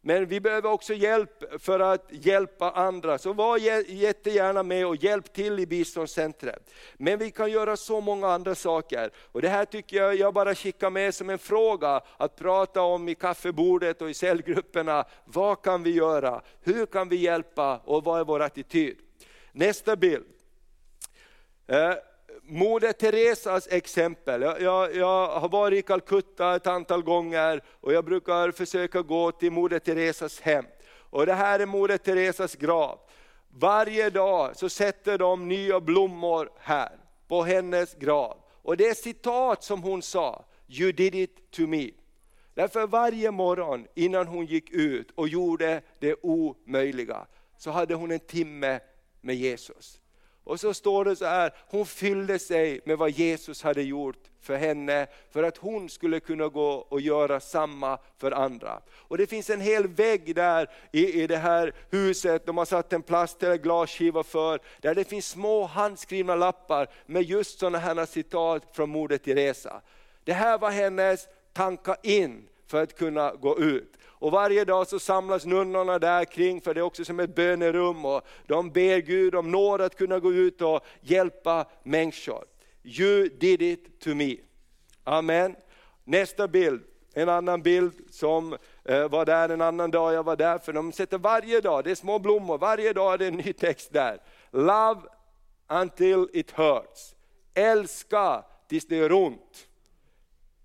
[0.00, 3.18] Men vi behöver också hjälp för att hjälpa andra.
[3.18, 6.70] Så var jättegärna med och hjälp till i biståndscentret.
[6.96, 9.10] Men vi kan göra så många andra saker.
[9.32, 13.08] Och det här tycker jag, jag bara skickar med som en fråga att prata om
[13.08, 15.04] i kaffebordet och i cellgrupperna.
[15.24, 16.42] Vad kan vi göra?
[16.60, 18.96] Hur kan vi hjälpa och vad är vår attityd?
[19.52, 20.26] Nästa bild.
[21.66, 21.94] Eh,
[22.42, 24.42] Moder Teresas exempel.
[24.42, 29.32] Jag, jag, jag, har varit i Calcutta ett antal gånger och jag brukar försöka gå
[29.32, 30.64] till Moder Teresas hem.
[30.94, 32.98] Och det här är Moder Teresas grav.
[33.48, 38.36] Varje dag så sätter de nya blommor här på hennes grav.
[38.62, 41.90] Och det är citat som hon sa, You did it to me.
[42.54, 47.26] Därför varje morgon innan hon gick ut och gjorde det omöjliga,
[47.58, 48.80] så hade hon en timme
[49.22, 49.98] med Jesus.
[50.44, 54.56] Och så står det så här, hon fyllde sig med vad Jesus hade gjort för
[54.56, 58.80] henne, för att hon skulle kunna gå och göra samma för andra.
[58.92, 62.92] Och det finns en hel vägg där i, i det här huset, de har satt
[62.92, 68.06] en plast eller glasskiva för, där det finns små handskrivna lappar med just sådana här
[68.06, 69.82] citat från Moder Teresa.
[70.24, 73.96] Det här var hennes tanka in för att kunna gå ut.
[74.22, 78.04] Och varje dag så samlas nunnorna där kring, för det är också som ett bönerum,
[78.04, 82.44] och de ber Gud om nåd att kunna gå ut och hjälpa människor.
[82.82, 84.36] You did it to me.
[85.04, 85.56] Amen.
[86.04, 86.82] Nästa bild,
[87.14, 90.92] en annan bild som eh, var där en annan dag jag var där, för de
[90.92, 94.22] sätter varje dag, det är små blommor, varje dag är det en ny text där.
[94.50, 95.00] Love
[95.68, 97.14] until it hurts.
[97.54, 99.66] Älska tills det gör ont.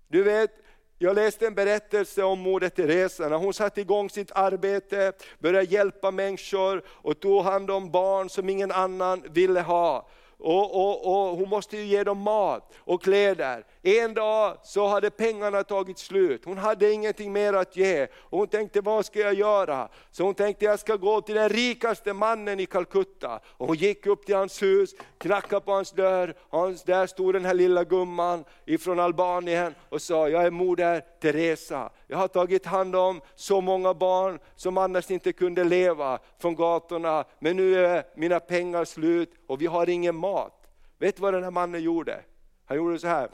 [0.08, 0.50] Du vet,
[1.00, 6.10] jag läste en berättelse om Moder Teresa, när hon satte igång sitt arbete, började hjälpa
[6.10, 10.08] människor och tog hand om barn som ingen annan ville ha.
[10.38, 13.64] Och, och, och, hon måste ju ge dem mat och kläder.
[13.82, 18.06] En dag så hade pengarna tagit slut, hon hade ingenting mer att ge.
[18.12, 19.88] Och hon tänkte, vad ska jag göra?
[20.10, 23.40] Så hon tänkte, jag ska gå till den rikaste mannen i Calcutta.
[23.46, 27.44] Och hon gick upp till hans hus, knackade på hans dörr, hans, där stod den
[27.44, 31.90] här lilla gumman ifrån Albanien och sa, jag är moder Teresa.
[32.06, 37.24] Jag har tagit hand om så många barn som annars inte kunde leva från gatorna,
[37.38, 40.54] men nu är mina pengar slut och vi har ingen mat.
[40.98, 42.20] Vet du vad den här mannen gjorde?
[42.68, 43.30] Han gjorde så här.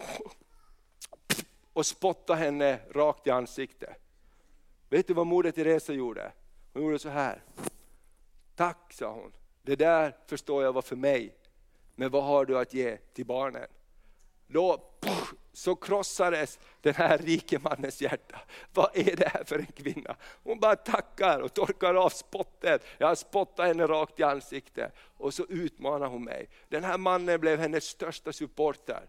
[1.72, 3.96] och spottade henne rakt i ansiktet.
[4.88, 6.32] Vet du vad Moder Teresa gjorde?
[6.72, 7.42] Hon gjorde så här.
[8.56, 9.32] Tack, sa hon.
[9.62, 11.34] Det där förstår jag var för mig.
[11.94, 13.66] Men vad har du att ge till barnen?
[14.46, 14.90] Då
[15.52, 18.40] så krossades den här rike mannens hjärta.
[18.74, 20.16] Vad är det här för en kvinna?
[20.42, 22.84] Hon bara tackar och torkar av spottet.
[22.98, 24.92] Jag spottar henne rakt i ansiktet.
[25.16, 26.48] Och så utmanar hon mig.
[26.68, 29.08] Den här mannen blev hennes största supporter.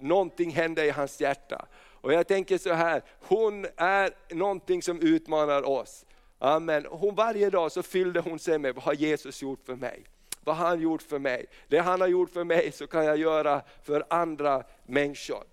[0.00, 1.66] Någonting hände i hans hjärta.
[2.00, 6.06] Och jag tänker så här, hon är någonting som utmanar oss.
[6.38, 6.86] Amen.
[6.90, 10.04] Hon, varje dag så fyllde hon sig med, vad har Jesus gjort för mig?
[10.44, 11.46] Vad har han gjort för mig?
[11.68, 15.44] Det han har gjort för mig så kan jag göra för andra människor.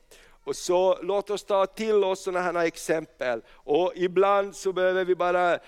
[0.43, 3.41] Och så låt oss ta till oss sådana här exempel.
[3.49, 5.59] Och ibland så behöver vi bara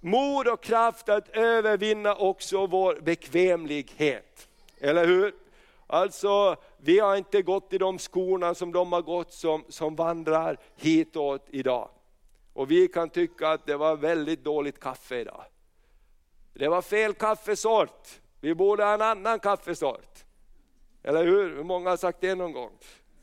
[0.00, 4.48] mod och kraft att övervinna också vår bekvämlighet.
[4.80, 5.34] Eller hur?
[5.86, 10.58] Alltså, vi har inte gått i de skorna som de har gått som, som vandrar
[10.76, 11.88] hitåt idag.
[12.52, 15.44] Och vi kan tycka att det var väldigt dåligt kaffe idag.
[16.52, 18.20] Det var fel kaffesort.
[18.40, 20.24] Vi borde ha en annan kaffesort.
[21.02, 21.56] Eller hur?
[21.56, 22.70] Hur många har sagt det någon gång?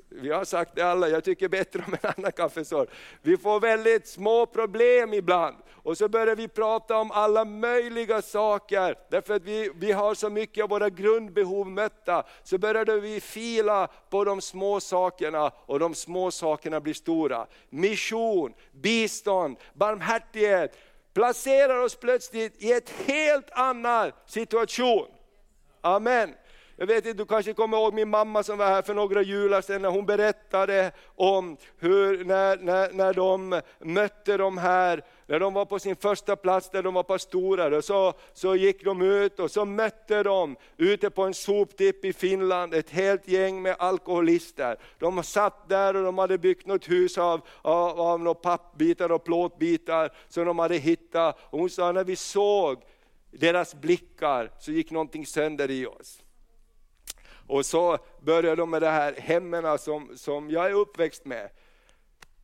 [0.09, 2.89] Vi har sagt det alla, jag tycker bättre om en annan kaffesort.
[3.21, 5.55] Vi får väldigt små problem ibland.
[5.83, 10.29] Och så börjar vi prata om alla möjliga saker, därför att vi, vi har så
[10.29, 12.23] mycket av våra grundbehov mötta.
[12.43, 17.47] Så började vi fila på de små sakerna och de små sakerna blir stora.
[17.69, 20.77] Mission, bistånd, barmhärtighet,
[21.13, 25.07] placerar oss plötsligt i ett helt annan situation.
[25.81, 26.33] Amen.
[26.81, 29.61] Jag vet inte, du kanske kommer ihåg min mamma som var här för några jular
[29.61, 35.53] sedan, när hon berättade om hur, när, när, när de mötte de här, när de
[35.53, 39.51] var på sin första plats där de var pastorer, så, så gick de ut och
[39.51, 44.77] så mötte de ute på en soptipp i Finland ett helt gäng med alkoholister.
[44.99, 49.23] De satt där och de hade byggt något hus av, av, av några pappbitar och
[49.23, 51.37] plåtbitar som de hade hittat.
[51.49, 52.83] Och hon sa, när vi såg
[53.31, 56.23] deras blickar så gick någonting sönder i oss.
[57.47, 61.49] Och så började de med det här hemmen som, som jag är uppväxt med.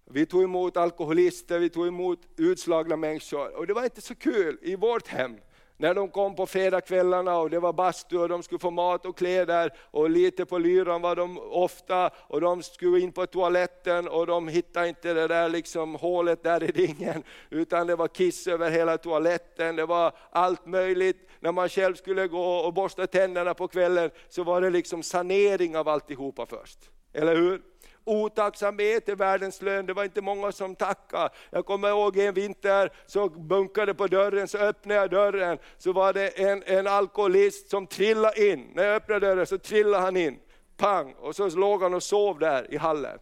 [0.09, 4.57] Vi tog emot alkoholister, vi tog emot utslagna människor och det var inte så kul
[4.61, 5.37] i vårt hem.
[5.79, 9.17] När de kom på fredagskvällarna och det var bastu och de skulle få mat och
[9.17, 14.27] kläder och lite på lyran var de ofta och de skulle in på toaletten och
[14.27, 18.71] de hittade inte det där liksom hålet där i ringen utan det var kiss över
[18.71, 21.29] hela toaletten, det var allt möjligt.
[21.39, 25.77] När man själv skulle gå och borsta tänderna på kvällen så var det liksom sanering
[25.77, 26.79] av alltihopa först.
[27.13, 27.61] Eller hur?
[28.07, 31.29] Otacksamhet är världens lön, det var inte många som tackade.
[31.49, 36.13] Jag kommer ihåg en vinter, så bunkade på dörren, så öppnade jag dörren, så var
[36.13, 38.71] det en, en alkoholist som trillade in.
[38.75, 40.39] När jag öppnade dörren så trillade han in,
[40.77, 43.19] pang, och så låg han och sov där i hallen.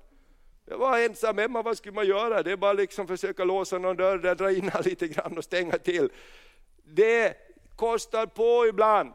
[0.66, 2.44] Jag var ensam hemma, vad skulle man göra?
[2.44, 5.78] Det är bara liksom försöka låsa någon dörr, där, dra in lite grann och stänga
[5.78, 6.10] till.
[6.84, 7.34] Det
[7.76, 9.14] kostar på ibland,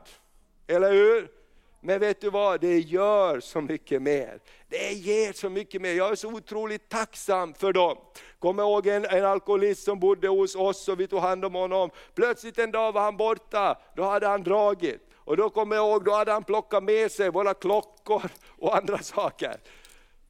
[0.66, 1.39] eller hur?
[1.82, 4.40] Men vet du vad, det gör så mycket mer.
[4.68, 5.92] Det ger så mycket mer.
[5.92, 7.96] Jag är så otroligt tacksam för dem.
[8.38, 11.90] Kommer ihåg en, en alkoholist som bodde hos oss och vi tog hand om honom.
[12.14, 15.10] Plötsligt en dag var han borta, då hade han dragit.
[15.16, 18.22] Och då kommer jag ihåg, då hade han plockat med sig våra klockor
[18.58, 19.56] och andra saker.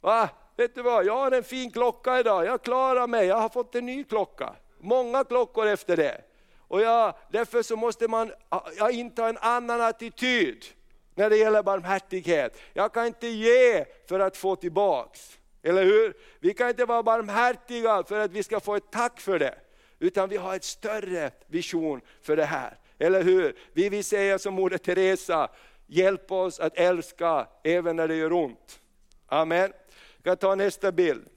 [0.01, 0.29] Va?
[0.57, 3.75] Vet du vad, jag har en fin klocka idag, jag klarar mig, jag har fått
[3.75, 4.55] en ny klocka.
[4.79, 6.21] Många klockor efter det.
[6.69, 8.33] Och jag, därför så måste man
[8.77, 10.65] jag inta en annan attityd
[11.15, 12.59] när det gäller barmhärtighet.
[12.73, 15.39] Jag kan inte ge för att få tillbaks.
[15.63, 16.15] Eller hur?
[16.39, 19.55] Vi kan inte vara barmhärtiga för att vi ska få ett tack för det.
[19.99, 22.79] Utan vi har ett större vision för det här.
[22.99, 23.57] Eller hur?
[23.73, 25.51] Vi vill säga som Moder Teresa,
[25.87, 28.81] hjälp oss att älska även när det gör ont.
[29.27, 29.73] Amen.
[30.17, 31.29] Jag kan ta nästa bild.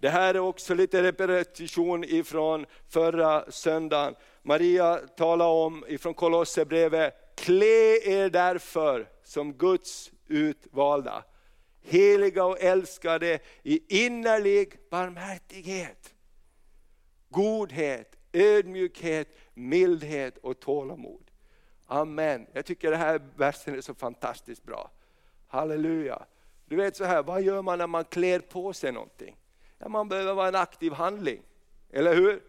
[0.00, 4.14] Det här är också lite repetition ifrån förra söndagen.
[4.42, 11.24] Maria talade om ifrån Kolosserbrevet Klä er därför som Guds utvalda,
[11.82, 16.14] heliga och älskade i innerlig barmhärtighet,
[17.28, 21.30] godhet, ödmjukhet, mildhet och tålamod.
[21.86, 22.46] Amen.
[22.52, 24.90] Jag tycker den här versen är så fantastiskt bra.
[25.48, 26.22] Halleluja.
[26.66, 29.36] Du vet så här, vad gör man när man klär på sig någonting?
[29.78, 31.42] Ja, man behöver vara en aktiv handling,
[31.90, 32.42] eller hur?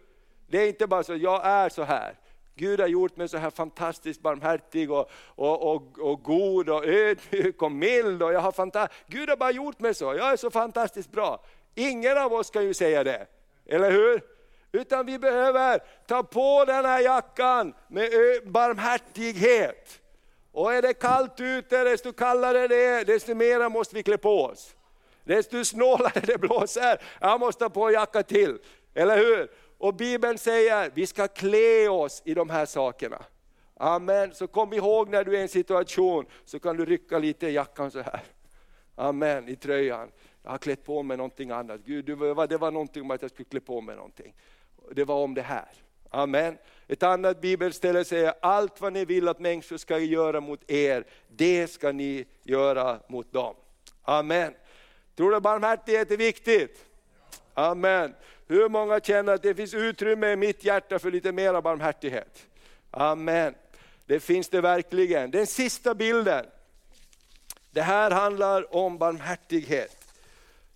[0.48, 2.19] Det är inte bara så, jag är så här.
[2.60, 7.62] Gud har gjort mig så här fantastiskt barmhärtig och, och, och, och god och ödmjuk
[7.62, 8.22] och mild.
[8.22, 11.44] Och jag har fanta Gud har bara gjort mig så, jag är så fantastiskt bra.
[11.74, 13.26] Ingen av oss kan ju säga det,
[13.66, 14.22] eller hur?
[14.72, 18.10] Utan vi behöver ta på den här jackan med
[18.44, 20.00] barmhärtighet.
[20.52, 24.44] Och är det kallt ute, desto kallare det är, desto mer måste vi klä på
[24.44, 24.74] oss.
[25.24, 28.58] Desto snålare det blåser, jag måste ha på en jacka till.
[28.94, 29.50] Eller hur?
[29.80, 33.24] Och Bibeln säger, vi ska klä oss i de här sakerna.
[33.74, 34.34] Amen.
[34.34, 37.52] Så kom ihåg när du är i en situation, så kan du rycka lite i
[37.52, 38.22] jackan så här.
[38.94, 40.10] Amen, i tröjan.
[40.42, 41.80] Jag har klätt på mig någonting annat.
[41.84, 44.34] Gud, det var, det var någonting om att jag skulle klä på mig någonting.
[44.92, 45.68] Det var om det här.
[46.10, 46.58] Amen.
[46.88, 51.66] Ett annat bibelställe säger, allt vad ni vill att människor ska göra mot er, det
[51.66, 53.54] ska ni göra mot dem.
[54.02, 54.54] Amen.
[55.16, 56.86] Tror du barmhärtighet är viktigt?
[57.54, 58.14] Amen.
[58.50, 62.46] Hur många känner att det finns utrymme i mitt hjärta för lite mer barmhärtighet?
[62.90, 63.54] Amen.
[64.06, 65.30] Det finns det verkligen.
[65.30, 66.46] Den sista bilden.
[67.70, 69.96] Det här handlar om barmhärtighet.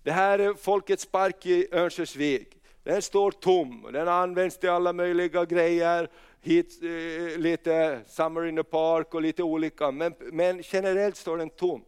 [0.03, 2.57] Det här är Folkets park i Örnsköldsvik.
[2.83, 6.09] Den står tom, den används till alla möjliga grejer,
[6.41, 11.49] hit, eh, lite Summer in the Park och lite olika, men, men generellt står den
[11.49, 11.85] tom.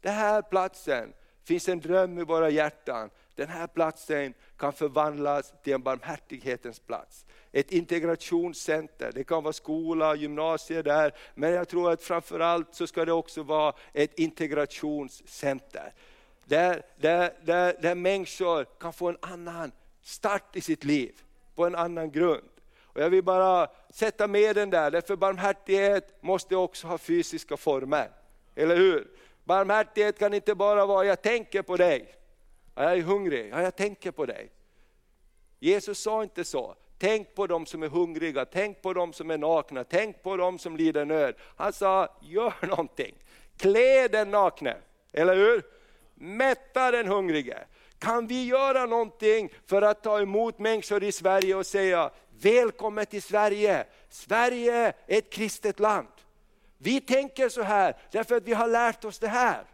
[0.00, 1.12] Den här platsen
[1.44, 3.10] finns en dröm i våra hjärtan.
[3.38, 7.26] Den här platsen kan förvandlas till en barmhärtighetens plats.
[7.52, 13.04] Ett integrationscenter, det kan vara skola, gymnasier där, men jag tror att framförallt så ska
[13.04, 15.92] det också vara ett integrationscenter.
[16.44, 19.72] Där, där, där, där människor kan få en annan
[20.02, 21.14] start i sitt liv,
[21.54, 22.50] på en annan grund.
[22.82, 28.10] Och jag vill bara sätta med den där, därför barmhärtighet måste också ha fysiska former.
[28.54, 29.08] Eller hur?
[29.44, 32.17] Barmhärtighet kan inte bara vara, jag tänker på dig.
[32.80, 34.50] Jag är hungrig, ja, jag tänker på dig.
[35.58, 36.74] Jesus sa inte så.
[36.98, 40.58] Tänk på dem som är hungriga, tänk på dem som är nakna, tänk på dem
[40.58, 41.34] som lider nöd.
[41.56, 43.14] Han sa, gör någonting.
[43.56, 44.76] Klä den nakne,
[45.12, 45.62] eller hur?
[46.14, 47.58] Mätta den hungrige.
[47.98, 52.10] Kan vi göra någonting för att ta emot människor i Sverige och säga,
[52.40, 53.86] välkommen till Sverige.
[54.08, 56.08] Sverige är ett kristet land.
[56.78, 59.64] Vi tänker så här därför att vi har lärt oss det här.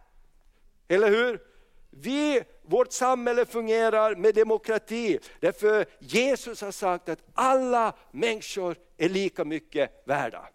[0.89, 1.54] Eller hur?
[1.97, 9.45] Vi, vårt samhälle fungerar med demokrati, därför Jesus har sagt att alla människor är lika
[9.45, 10.49] mycket värda.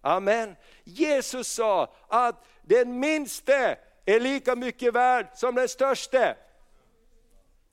[0.00, 0.56] Amen.
[0.84, 6.36] Jesus sa att den minste är lika mycket värd som den störste.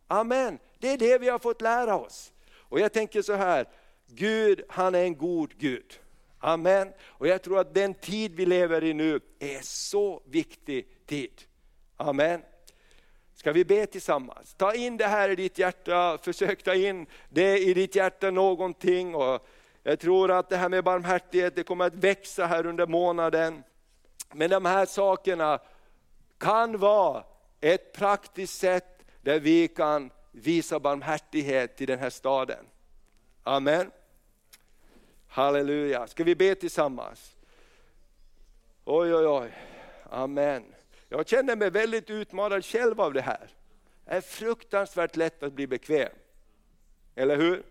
[0.08, 0.60] Amen.
[0.80, 2.34] Det är det vi har fått lära oss.
[2.56, 3.68] Och jag tänker så här,
[4.08, 6.00] Gud han är en god Gud.
[6.40, 6.94] Amen.
[7.04, 11.42] Och jag tror att den tid vi lever i nu är så viktig tid.
[11.98, 12.42] Amen.
[13.44, 14.54] Ska vi be tillsammans?
[14.54, 19.16] Ta in det här i ditt hjärta, försök ta in det i ditt hjärta någonting.
[19.16, 19.48] Och
[19.84, 23.64] jag tror att det här med barmhärtighet det kommer att växa här under månaden.
[24.34, 25.60] Men de här sakerna
[26.38, 27.24] kan vara
[27.62, 32.66] ett praktiskt sätt där vi kan visa barmhärtighet till den här staden.
[33.44, 33.92] Amen.
[35.28, 36.08] Halleluja.
[36.08, 37.36] Ska vi be tillsammans?
[38.86, 39.54] Oj, oj, oj.
[40.10, 40.64] Amen.
[41.14, 43.50] Jag känner mig väldigt utmanad själv av det här.
[44.06, 46.10] Det är fruktansvärt lätt att bli bekväm.
[47.16, 47.64] Eller hur?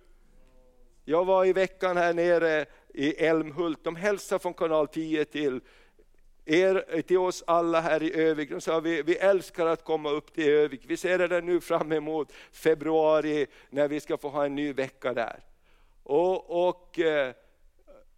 [1.05, 5.61] Jag var i veckan här nere i Älmhult, de hälsade från kanal 10 till
[6.45, 8.51] er, till oss alla här i Övik.
[8.51, 10.83] De sa vi, vi älskar att komma upp till Övik.
[10.87, 15.15] Vi ser det nu fram emot februari när vi ska få ha en ny vecka
[15.15, 15.41] där.
[16.03, 17.35] Och, och eh,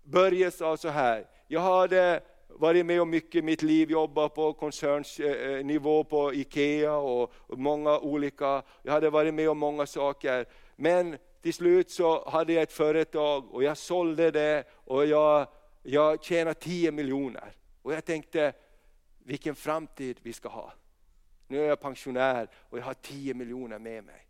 [0.02, 2.22] Börje sa så här, jag hade
[2.58, 8.62] varit med om mycket i mitt liv, jobbat på koncernsnivå på IKEA och många olika,
[8.82, 10.46] jag hade varit med om många saker.
[10.76, 15.46] Men till slut så hade jag ett företag och jag sålde det och jag,
[15.82, 17.52] jag tjänade 10 miljoner.
[17.82, 18.52] Och jag tänkte,
[19.18, 20.72] vilken framtid vi ska ha.
[21.48, 24.26] Nu är jag pensionär och jag har 10 miljoner med mig.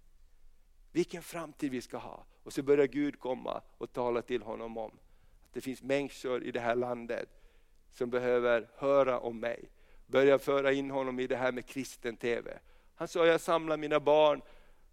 [0.92, 2.24] Vilken framtid vi ska ha.
[2.42, 4.90] Och så börjar Gud komma och tala till honom om
[5.44, 7.28] att det finns människor i det här landet
[7.95, 9.70] som behöver höra om mig.
[10.07, 12.59] Börja föra in honom i det här med kristen TV.
[12.95, 14.42] Han sa, jag samlar mina barn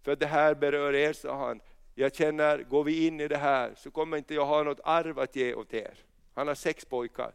[0.02, 1.60] för att det här berör er, sa han.
[1.94, 5.18] Jag känner, går vi in i det här så kommer inte jag ha något arv
[5.18, 5.94] att ge åt er.
[6.34, 7.32] Han har sex pojkar.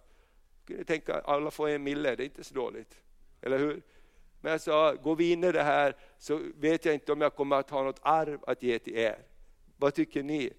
[0.66, 2.98] Kunde tänka, alla får en mille, det är inte så dåligt.
[3.42, 3.82] Eller hur?
[4.42, 7.36] Men jag sa, går vi in i det här så vet jag inte om jag
[7.36, 9.20] kommer att ha något arv att ge till er.
[9.78, 10.54] Vad tycker ni?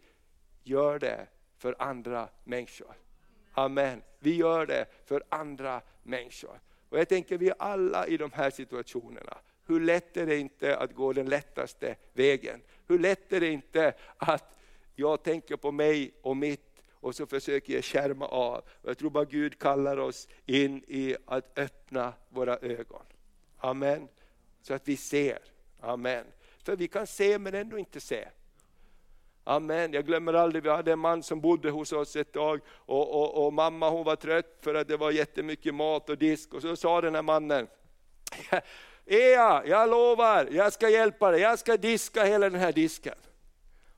[0.63, 2.95] Gör det för andra människor.
[3.59, 4.03] Amen.
[4.19, 6.61] Vi gör det för andra människor.
[6.89, 10.77] Och jag tänker vi är alla i de här situationerna, hur lätt är det inte
[10.77, 12.61] att gå den lättaste vägen?
[12.87, 14.45] Hur lätt är det inte att
[14.95, 18.65] jag tänker på mig och mitt och så försöker jag skärma av.
[18.83, 23.07] Jag tror bara Gud kallar oss in i att öppna våra ögon.
[23.59, 24.09] Amen.
[24.63, 25.39] Så att vi ser.
[25.81, 26.25] Amen.
[26.59, 28.29] För vi kan se men ändå inte se.
[29.49, 29.93] Amen.
[29.93, 33.47] Jag glömmer aldrig, vi hade en man som bodde hos oss ett tag och, och,
[33.47, 36.77] och, mamma hon var trött för att det var jättemycket mat och disk och så
[36.77, 37.67] sa den här mannen,
[39.07, 43.15] Ea, jag lovar, jag ska hjälpa dig, jag ska diska hela den här disken.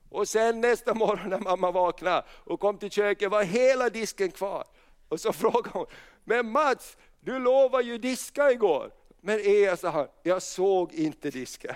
[0.09, 4.63] Och sen nästa morgon när mamma vaknade och kom till köket var hela disken kvar.
[5.07, 5.85] Och så frågade hon,
[6.23, 8.91] men Mats, du lovade ju diska igår.
[9.21, 11.75] Men Ea sa han, jag såg inte disken.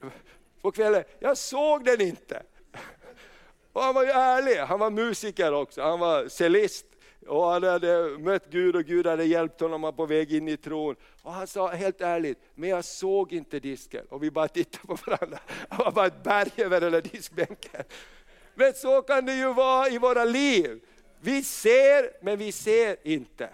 [0.62, 2.42] På kvällen, jag såg den inte.
[3.72, 6.86] Och han var ju ärlig, han var musiker också, han var cellist.
[7.26, 10.96] Och han hade mött Gud och Gud hade hjälpt honom på väg in i tron.
[11.22, 14.06] Och han sa helt ärligt, men jag såg inte disken.
[14.08, 15.38] Och vi bara tittade på varandra,
[15.70, 17.84] det var bara ett berg över den där diskbänken.
[18.54, 20.80] Men så kan det ju vara i våra liv.
[21.20, 23.50] Vi ser, men vi ser inte.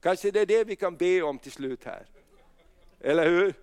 [0.00, 2.06] Kanske det är det vi kan be om till slut här.
[3.00, 3.54] Eller hur?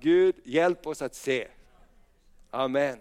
[0.00, 1.48] Gud, hjälp oss att se.
[2.50, 2.98] Amen.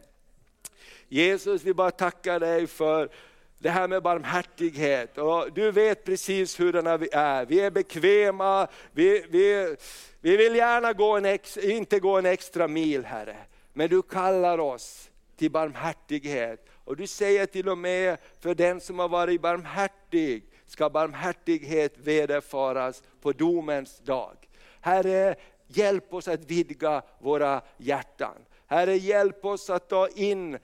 [1.09, 3.09] Jesus, vi bara tackar dig för
[3.57, 5.17] det här med barmhärtighet.
[5.17, 7.45] Och du vet precis hurdana vi är.
[7.45, 9.75] Vi är bekväma, vi, vi,
[10.21, 13.37] vi vill gärna gå en ex, inte gå en extra mil Herre.
[13.73, 16.65] Men du kallar oss till barmhärtighet.
[16.83, 23.03] Och du säger till och med, för den som har varit barmhärtig ska barmhärtighet vederfaras
[23.21, 24.37] på domens dag.
[24.81, 25.35] Herre,
[25.67, 28.35] hjälp oss att vidga våra hjärtan.
[28.67, 30.57] Herre, hjälp oss att ta in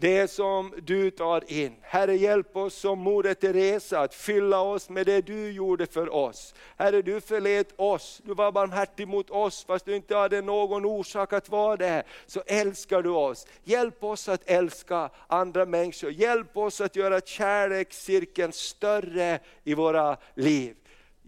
[0.00, 1.76] det som du tar in.
[1.82, 6.54] Herre hjälp oss som Moder Teresa att fylla oss med det du gjorde för oss.
[6.76, 11.32] Herre du förlät oss, du var barmhärtig mot oss fast du inte hade någon orsak
[11.32, 12.02] att vara det.
[12.26, 13.46] Så älskar du oss.
[13.64, 16.10] Hjälp oss att älska andra människor.
[16.10, 20.76] Hjälp oss att göra kärlekscirkeln större i våra liv.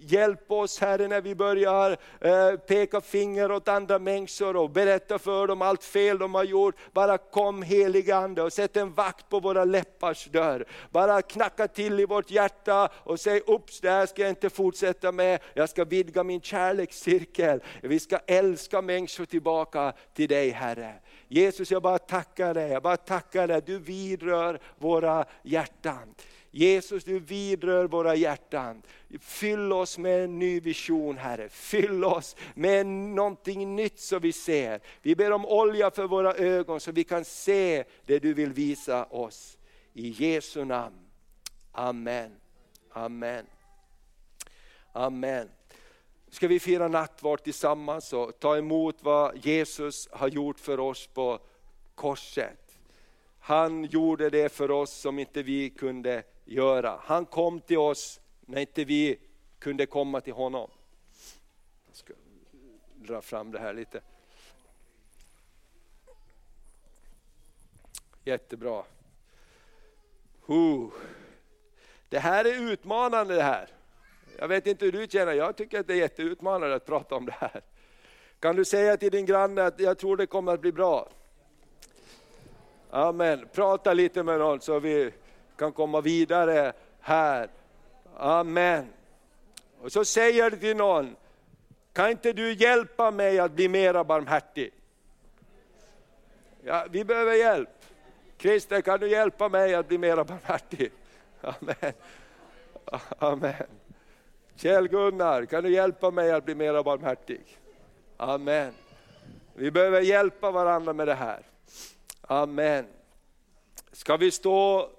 [0.03, 5.47] Hjälp oss Herre när vi börjar eh, peka finger åt andra människor och berätta för
[5.47, 6.75] dem allt fel de har gjort.
[6.93, 10.65] Bara kom heliga Ande och sätt en vakt på våra läppars dörr.
[10.91, 15.13] Bara knacka till i vårt hjärta och säg ups det här ska jag inte fortsätta
[15.13, 15.41] med.
[15.55, 17.63] Jag ska vidga min kärlekscirkel.
[17.83, 20.95] Vi ska älska människor tillbaka till dig Herre.
[21.29, 26.15] Jesus jag bara tackar dig, jag bara tackar dig, du vidrör våra hjärtan.
[26.51, 28.83] Jesus du vidrör våra hjärtan.
[29.21, 31.49] Fyll oss med en ny vision Herre.
[31.49, 34.81] Fyll oss med någonting nytt så vi ser.
[35.03, 39.05] Vi ber om olja för våra ögon så vi kan se det du vill visa
[39.05, 39.59] oss.
[39.93, 40.97] I Jesu namn.
[41.73, 42.37] Amen.
[42.93, 43.47] Amen.
[44.93, 45.49] Amen.
[46.31, 51.39] Ska vi fira nattvard tillsammans och ta emot vad Jesus har gjort för oss på
[51.95, 52.79] korset.
[53.39, 57.01] Han gjorde det för oss som inte vi kunde göra.
[57.03, 59.21] Han kom till oss när inte vi
[59.59, 60.71] kunde komma till honom.
[61.87, 62.15] Jag ska
[62.95, 64.01] dra fram det här lite.
[68.25, 68.85] Jättebra.
[70.51, 70.89] Uh.
[72.09, 73.69] Det här är utmanande det här.
[74.39, 77.27] Jag vet inte hur du känner, jag tycker att det är jätteutmanande att prata om
[77.27, 77.61] det här.
[78.41, 81.09] Kan du säga till din granne att jag tror det kommer att bli bra?
[82.91, 83.49] Amen.
[83.53, 85.13] Prata lite med någon så vi
[85.61, 87.49] kan komma vidare här.
[88.17, 88.89] Amen.
[89.81, 91.17] Och så säger du till någon,
[91.93, 94.73] kan inte du hjälpa mig att bli mera barmhärtig?
[96.65, 97.69] Ja, vi behöver hjälp.
[98.39, 100.93] Christer, kan du hjälpa mig att bli mera barmhärtig?
[101.41, 101.93] Amen.
[103.19, 103.67] Amen.
[104.57, 107.41] Kjell-Gunnar, kan du hjälpa mig att bli mera barmhärtig?
[108.17, 108.73] Amen.
[109.55, 111.43] Vi behöver hjälpa varandra med det här.
[112.21, 112.87] Amen.
[113.93, 114.91] Ska vi stå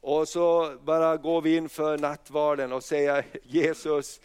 [0.00, 4.20] och så bara går vi in för nattvarden och säger Jesus,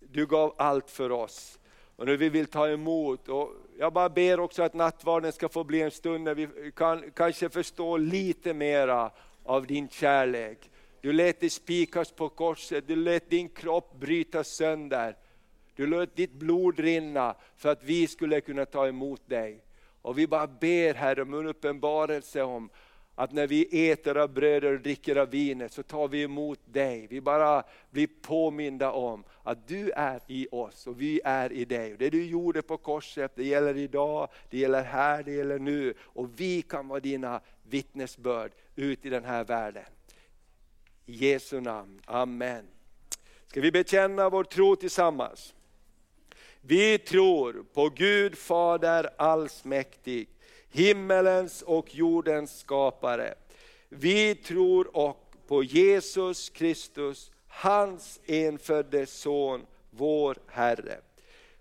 [0.00, 1.58] du gav allt för oss.
[1.96, 3.28] Och nu vi vill ta emot.
[3.28, 7.10] Och jag bara ber också att nattvarden ska få bli en stund när vi kan
[7.10, 9.10] kanske förstå lite mera
[9.44, 10.70] av din kärlek.
[11.00, 15.16] Du lät dig spikas på korset, du lät din kropp brytas sönder.
[15.74, 19.64] Du lät ditt blod rinna för att vi skulle kunna ta emot dig.
[20.02, 22.70] Och vi bara ber Herre om en uppenbarelse om
[23.18, 27.06] att när vi äter av brödet och dricker av vinet så tar vi emot dig.
[27.10, 31.96] Vi bara blir påminda om att du är i oss och vi är i dig.
[31.98, 35.94] Det du gjorde på korset, det gäller idag, det gäller här, det gäller nu.
[36.00, 39.84] Och vi kan vara dina vittnesbörd ut i den här världen.
[41.06, 42.66] I Jesu namn, Amen.
[43.46, 45.54] Ska vi bekänna vår tro tillsammans?
[46.60, 50.28] Vi tror på Gud Fader allsmäktig,
[50.76, 53.34] himmelens och jordens skapare.
[53.88, 60.98] Vi tror och på Jesus Kristus, hans enfödde son, vår Herre,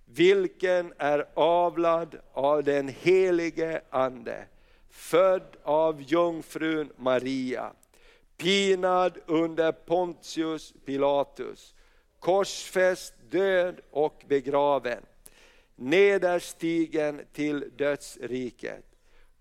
[0.06, 4.46] vilken är avlad av den helige Ande,
[4.90, 7.72] född av jungfrun Maria,
[8.38, 11.76] pinad under Pontius Pilatus,
[12.20, 15.02] korsfäst, död och begraven
[15.76, 18.95] nederstigen till dödsriket.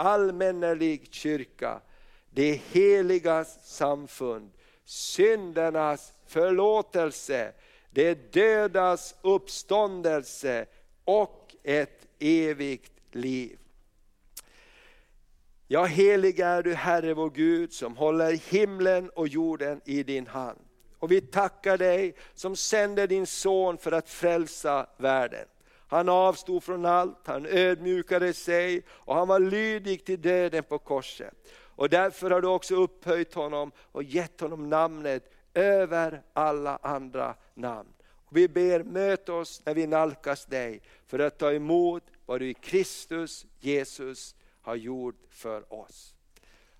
[0.00, 1.80] allmännelig kyrka,
[2.30, 4.50] det heligas samfund,
[4.84, 7.52] syndernas förlåtelse,
[7.90, 10.66] det dödas uppståndelse
[11.04, 13.58] och ett evigt liv.
[15.66, 20.58] Ja, helig är du Herre vår Gud som håller himlen och jorden i din hand.
[20.98, 25.46] Och vi tackar dig som sänder din son för att frälsa världen.
[25.90, 31.34] Han avstod från allt, han ödmjukade sig och han var lydig till döden på korset.
[31.52, 37.88] Och därför har du också upphöjt honom och gett honom namnet över alla andra namn.
[38.26, 42.50] Och vi ber, möt oss när vi nalkas dig för att ta emot vad du
[42.50, 46.14] i Kristus Jesus har gjort för oss.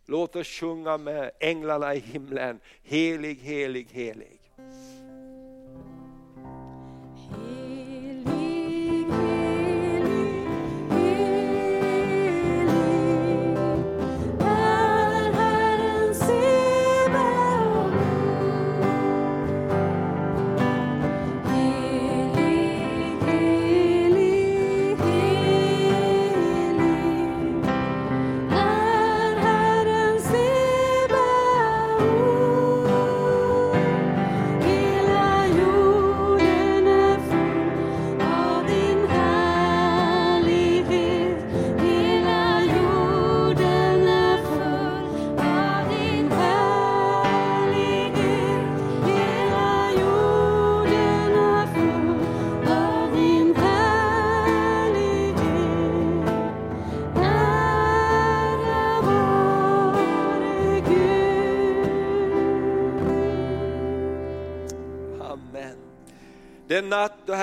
[0.06, 4.39] Låt oss sjunga med änglarna i himlen, helig, helig, helig.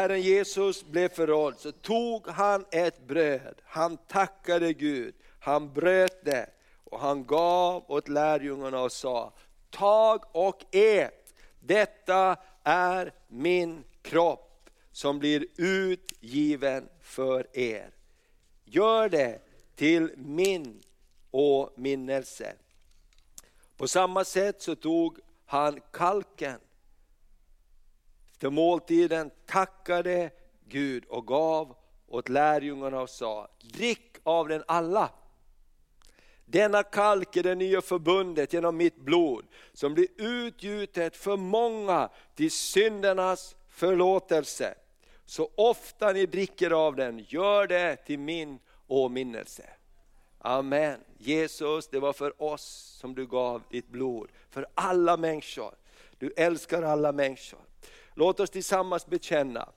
[0.08, 6.50] Herren Jesus blev förrådd så tog han ett bröd, han tackade Gud, han bröt det
[6.84, 9.34] och han gav åt lärjungarna och sa,
[9.70, 17.90] tag och ät, detta är min kropp som blir utgiven för er.
[18.66, 19.40] Gör det
[19.76, 20.84] till min
[21.32, 22.54] åminnelse.
[23.78, 26.60] På samma sätt så tog han kalken
[28.38, 30.30] efter måltiden tackade
[30.68, 31.76] Gud och gav
[32.08, 35.10] åt lärjungarna och sa, drick av den alla.
[36.46, 42.52] Denna kalk är det nya förbundet genom mitt blod som blir utgjutet för många till
[42.52, 44.76] syndernas förlåtelse.
[45.26, 49.70] Så ofta ni dricker av den, gör det till min åminnelse.
[50.40, 51.00] Amen.
[51.18, 55.76] Jesus, det var för oss som du gav ditt blod, för alla människor.
[56.18, 57.67] Du älskar alla människor.
[58.18, 59.70] Låt oss tillsammans bekänna.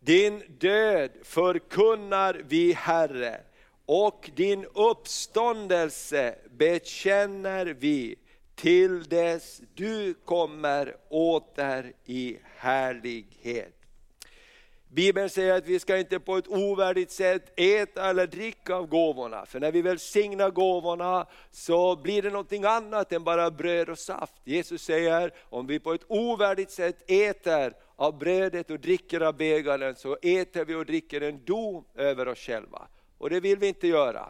[0.00, 3.40] Din död förkunnar vi Herre
[3.86, 8.16] och din uppståndelse bekänner vi
[8.54, 13.75] till dess du kommer åter i härlighet.
[14.96, 19.46] Bibeln säger att vi ska inte på ett ovärdigt sätt äta eller dricka av gåvorna.
[19.46, 24.34] För när vi välsignar gåvorna så blir det någonting annat än bara bröd och saft.
[24.44, 29.96] Jesus säger, om vi på ett ovärdigt sätt äter av brödet och dricker av bägaren
[29.96, 32.88] så äter vi och dricker en dom över oss själva.
[33.18, 34.28] Och det vill vi inte göra.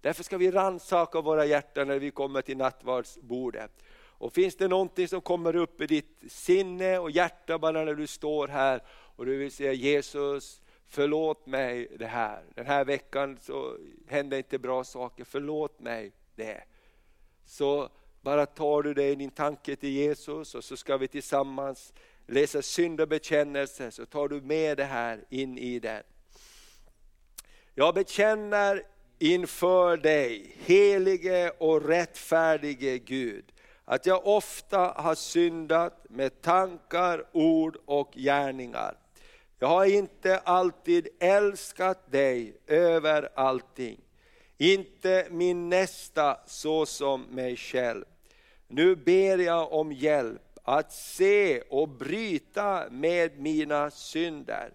[0.00, 3.70] Därför ska vi rannsaka våra hjärtan när vi kommer till nattvardsbordet.
[4.18, 8.06] Och finns det någonting som kommer upp i ditt sinne och hjärta bara när du
[8.06, 8.80] står här
[9.16, 12.44] och du vill säga Jesus, förlåt mig det här.
[12.54, 13.76] Den här veckan så
[14.08, 16.64] hände inte bra saker, förlåt mig det.
[17.44, 17.88] Så
[18.20, 21.92] bara tar du dig din tanke till Jesus och så ska vi tillsammans
[22.26, 26.02] läsa syndabekännelse, så tar du med det här in i den.
[27.74, 28.82] Jag bekänner
[29.18, 33.44] inför dig, helige och rättfärdige Gud,
[33.84, 38.96] att jag ofta har syndat med tankar, ord och gärningar.
[39.58, 44.00] Jag har inte alltid älskat dig över allting,
[44.58, 48.04] inte min nästa så som mig själv.
[48.68, 54.72] Nu ber jag om hjälp att se och bryta med mina synder.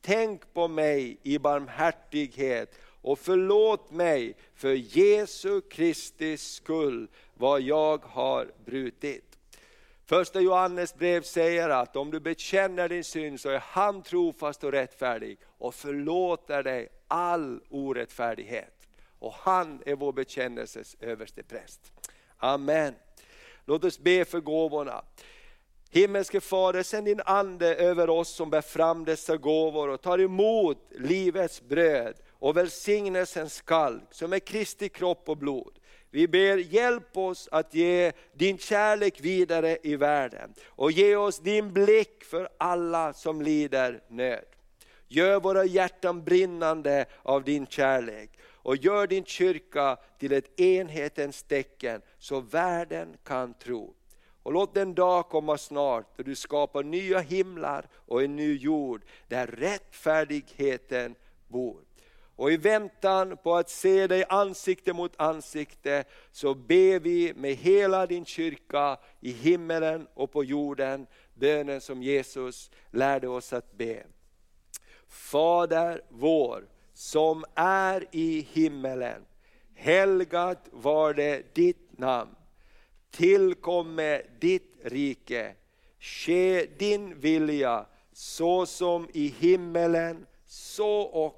[0.00, 8.52] tänk på mig i barmhärtighet och förlåt mig för Jesu Kristi skull vad jag har
[8.64, 9.27] brutit.
[10.08, 14.72] Första Johannes brev säger att om du bekänner din synd så är han trofast och
[14.72, 18.88] rättfärdig och förlåter dig all orättfärdighet.
[19.18, 21.92] Och han är vår bekännelses överste präst.
[22.38, 22.94] Amen.
[23.64, 25.04] Låt oss be för gåvorna.
[25.90, 30.78] Himmelske Fader, sänd din Ande över oss som bär fram dessa gåvor och tar emot
[30.90, 35.77] livets bröd och välsignelsens skalk som är Kristi kropp och blod.
[36.10, 41.72] Vi ber hjälp oss att ge din kärlek vidare i världen och ge oss din
[41.72, 44.44] blick för alla som lider nöd.
[45.08, 52.02] Gör våra hjärtan brinnande av din kärlek och gör din kyrka till ett enhetens tecken
[52.18, 53.94] så världen kan tro.
[54.42, 59.02] Och låt den dag komma snart då du skapar nya himlar och en ny jord
[59.28, 61.14] där rättfärdigheten
[61.48, 61.87] bor.
[62.38, 68.06] Och i väntan på att se dig ansikte mot ansikte så ber vi med hela
[68.06, 74.02] din kyrka i himmelen och på jorden bönen som Jesus lärde oss att be.
[75.08, 79.24] Fader vår som är i himmelen.
[79.74, 82.34] Helgat var det ditt namn.
[83.10, 85.54] Tillkomme ditt rike.
[85.98, 91.37] Ske din vilja så som i himmelen så och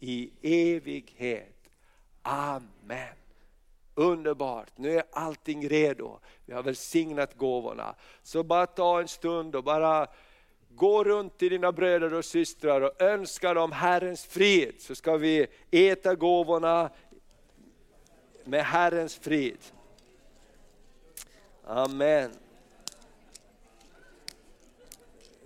[0.00, 1.70] i evighet.
[2.22, 3.14] Amen.
[3.94, 6.18] Underbart, nu är allting redo.
[6.44, 7.94] Vi har välsignat gåvorna.
[8.22, 10.06] Så bara ta en stund och bara
[10.68, 14.74] gå runt till dina bröder och systrar och önska dem Herrens frid.
[14.78, 16.90] Så ska vi äta gåvorna
[18.44, 19.58] med Herrens frid.
[21.64, 22.30] Amen.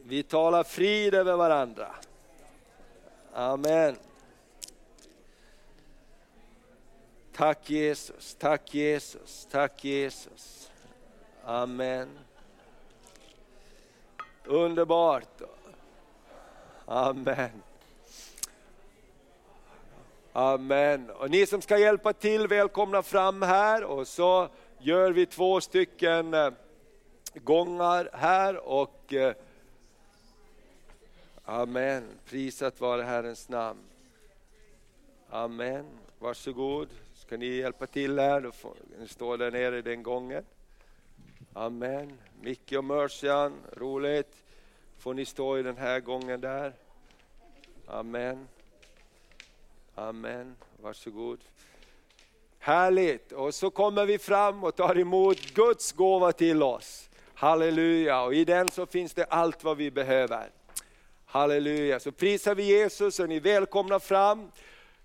[0.02, 1.94] Vi talar frid över varandra.
[3.32, 3.96] Amen.
[7.36, 10.70] Tack Jesus, tack Jesus, tack Jesus.
[11.44, 12.18] Amen.
[14.44, 15.42] Underbart.
[16.84, 17.62] Amen.
[20.32, 21.10] Amen.
[21.10, 26.34] Och ni som ska hjälpa till, välkomna fram här och så gör vi två stycken
[26.34, 26.50] eh,
[27.34, 29.34] gångar här och eh,
[31.44, 32.04] Amen.
[32.24, 33.80] Prisat vare Herrens namn.
[35.30, 35.86] Amen.
[36.18, 36.88] Varsågod.
[37.34, 38.40] Ska ni hjälpa till här?
[38.40, 40.44] Då får, ni stå där nere den gången.
[41.52, 42.18] Amen.
[42.40, 44.42] Micke och Mercian, roligt.
[44.98, 46.72] Får ni stå i den här gången där.
[47.86, 48.48] Amen.
[49.94, 50.56] Amen.
[50.82, 51.40] Varsågod.
[52.58, 53.32] Härligt!
[53.32, 57.10] Och så kommer vi fram och tar emot Guds gåva till oss.
[57.34, 58.22] Halleluja!
[58.22, 60.50] Och i den så finns det allt vad vi behöver.
[61.24, 62.00] Halleluja!
[62.00, 64.50] Så prisar vi Jesus och ni är välkomna fram.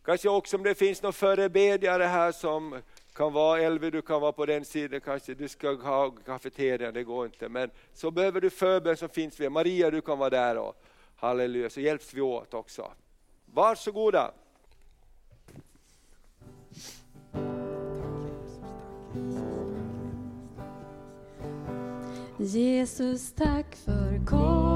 [0.10, 2.82] Kanske också om det finns någon förebedjare här som
[3.14, 7.04] kan vara, Elvi du kan vara på den sidan, kanske du ska ha kafeterian, det
[7.04, 7.50] går inte.
[7.50, 10.82] Men så behöver du förbön som finns vid, Maria du kan vara där och
[11.16, 12.92] halleluja, så hjälps vi åt också.
[13.46, 14.32] Varsågoda.
[22.38, 24.69] Jesus, tack för kom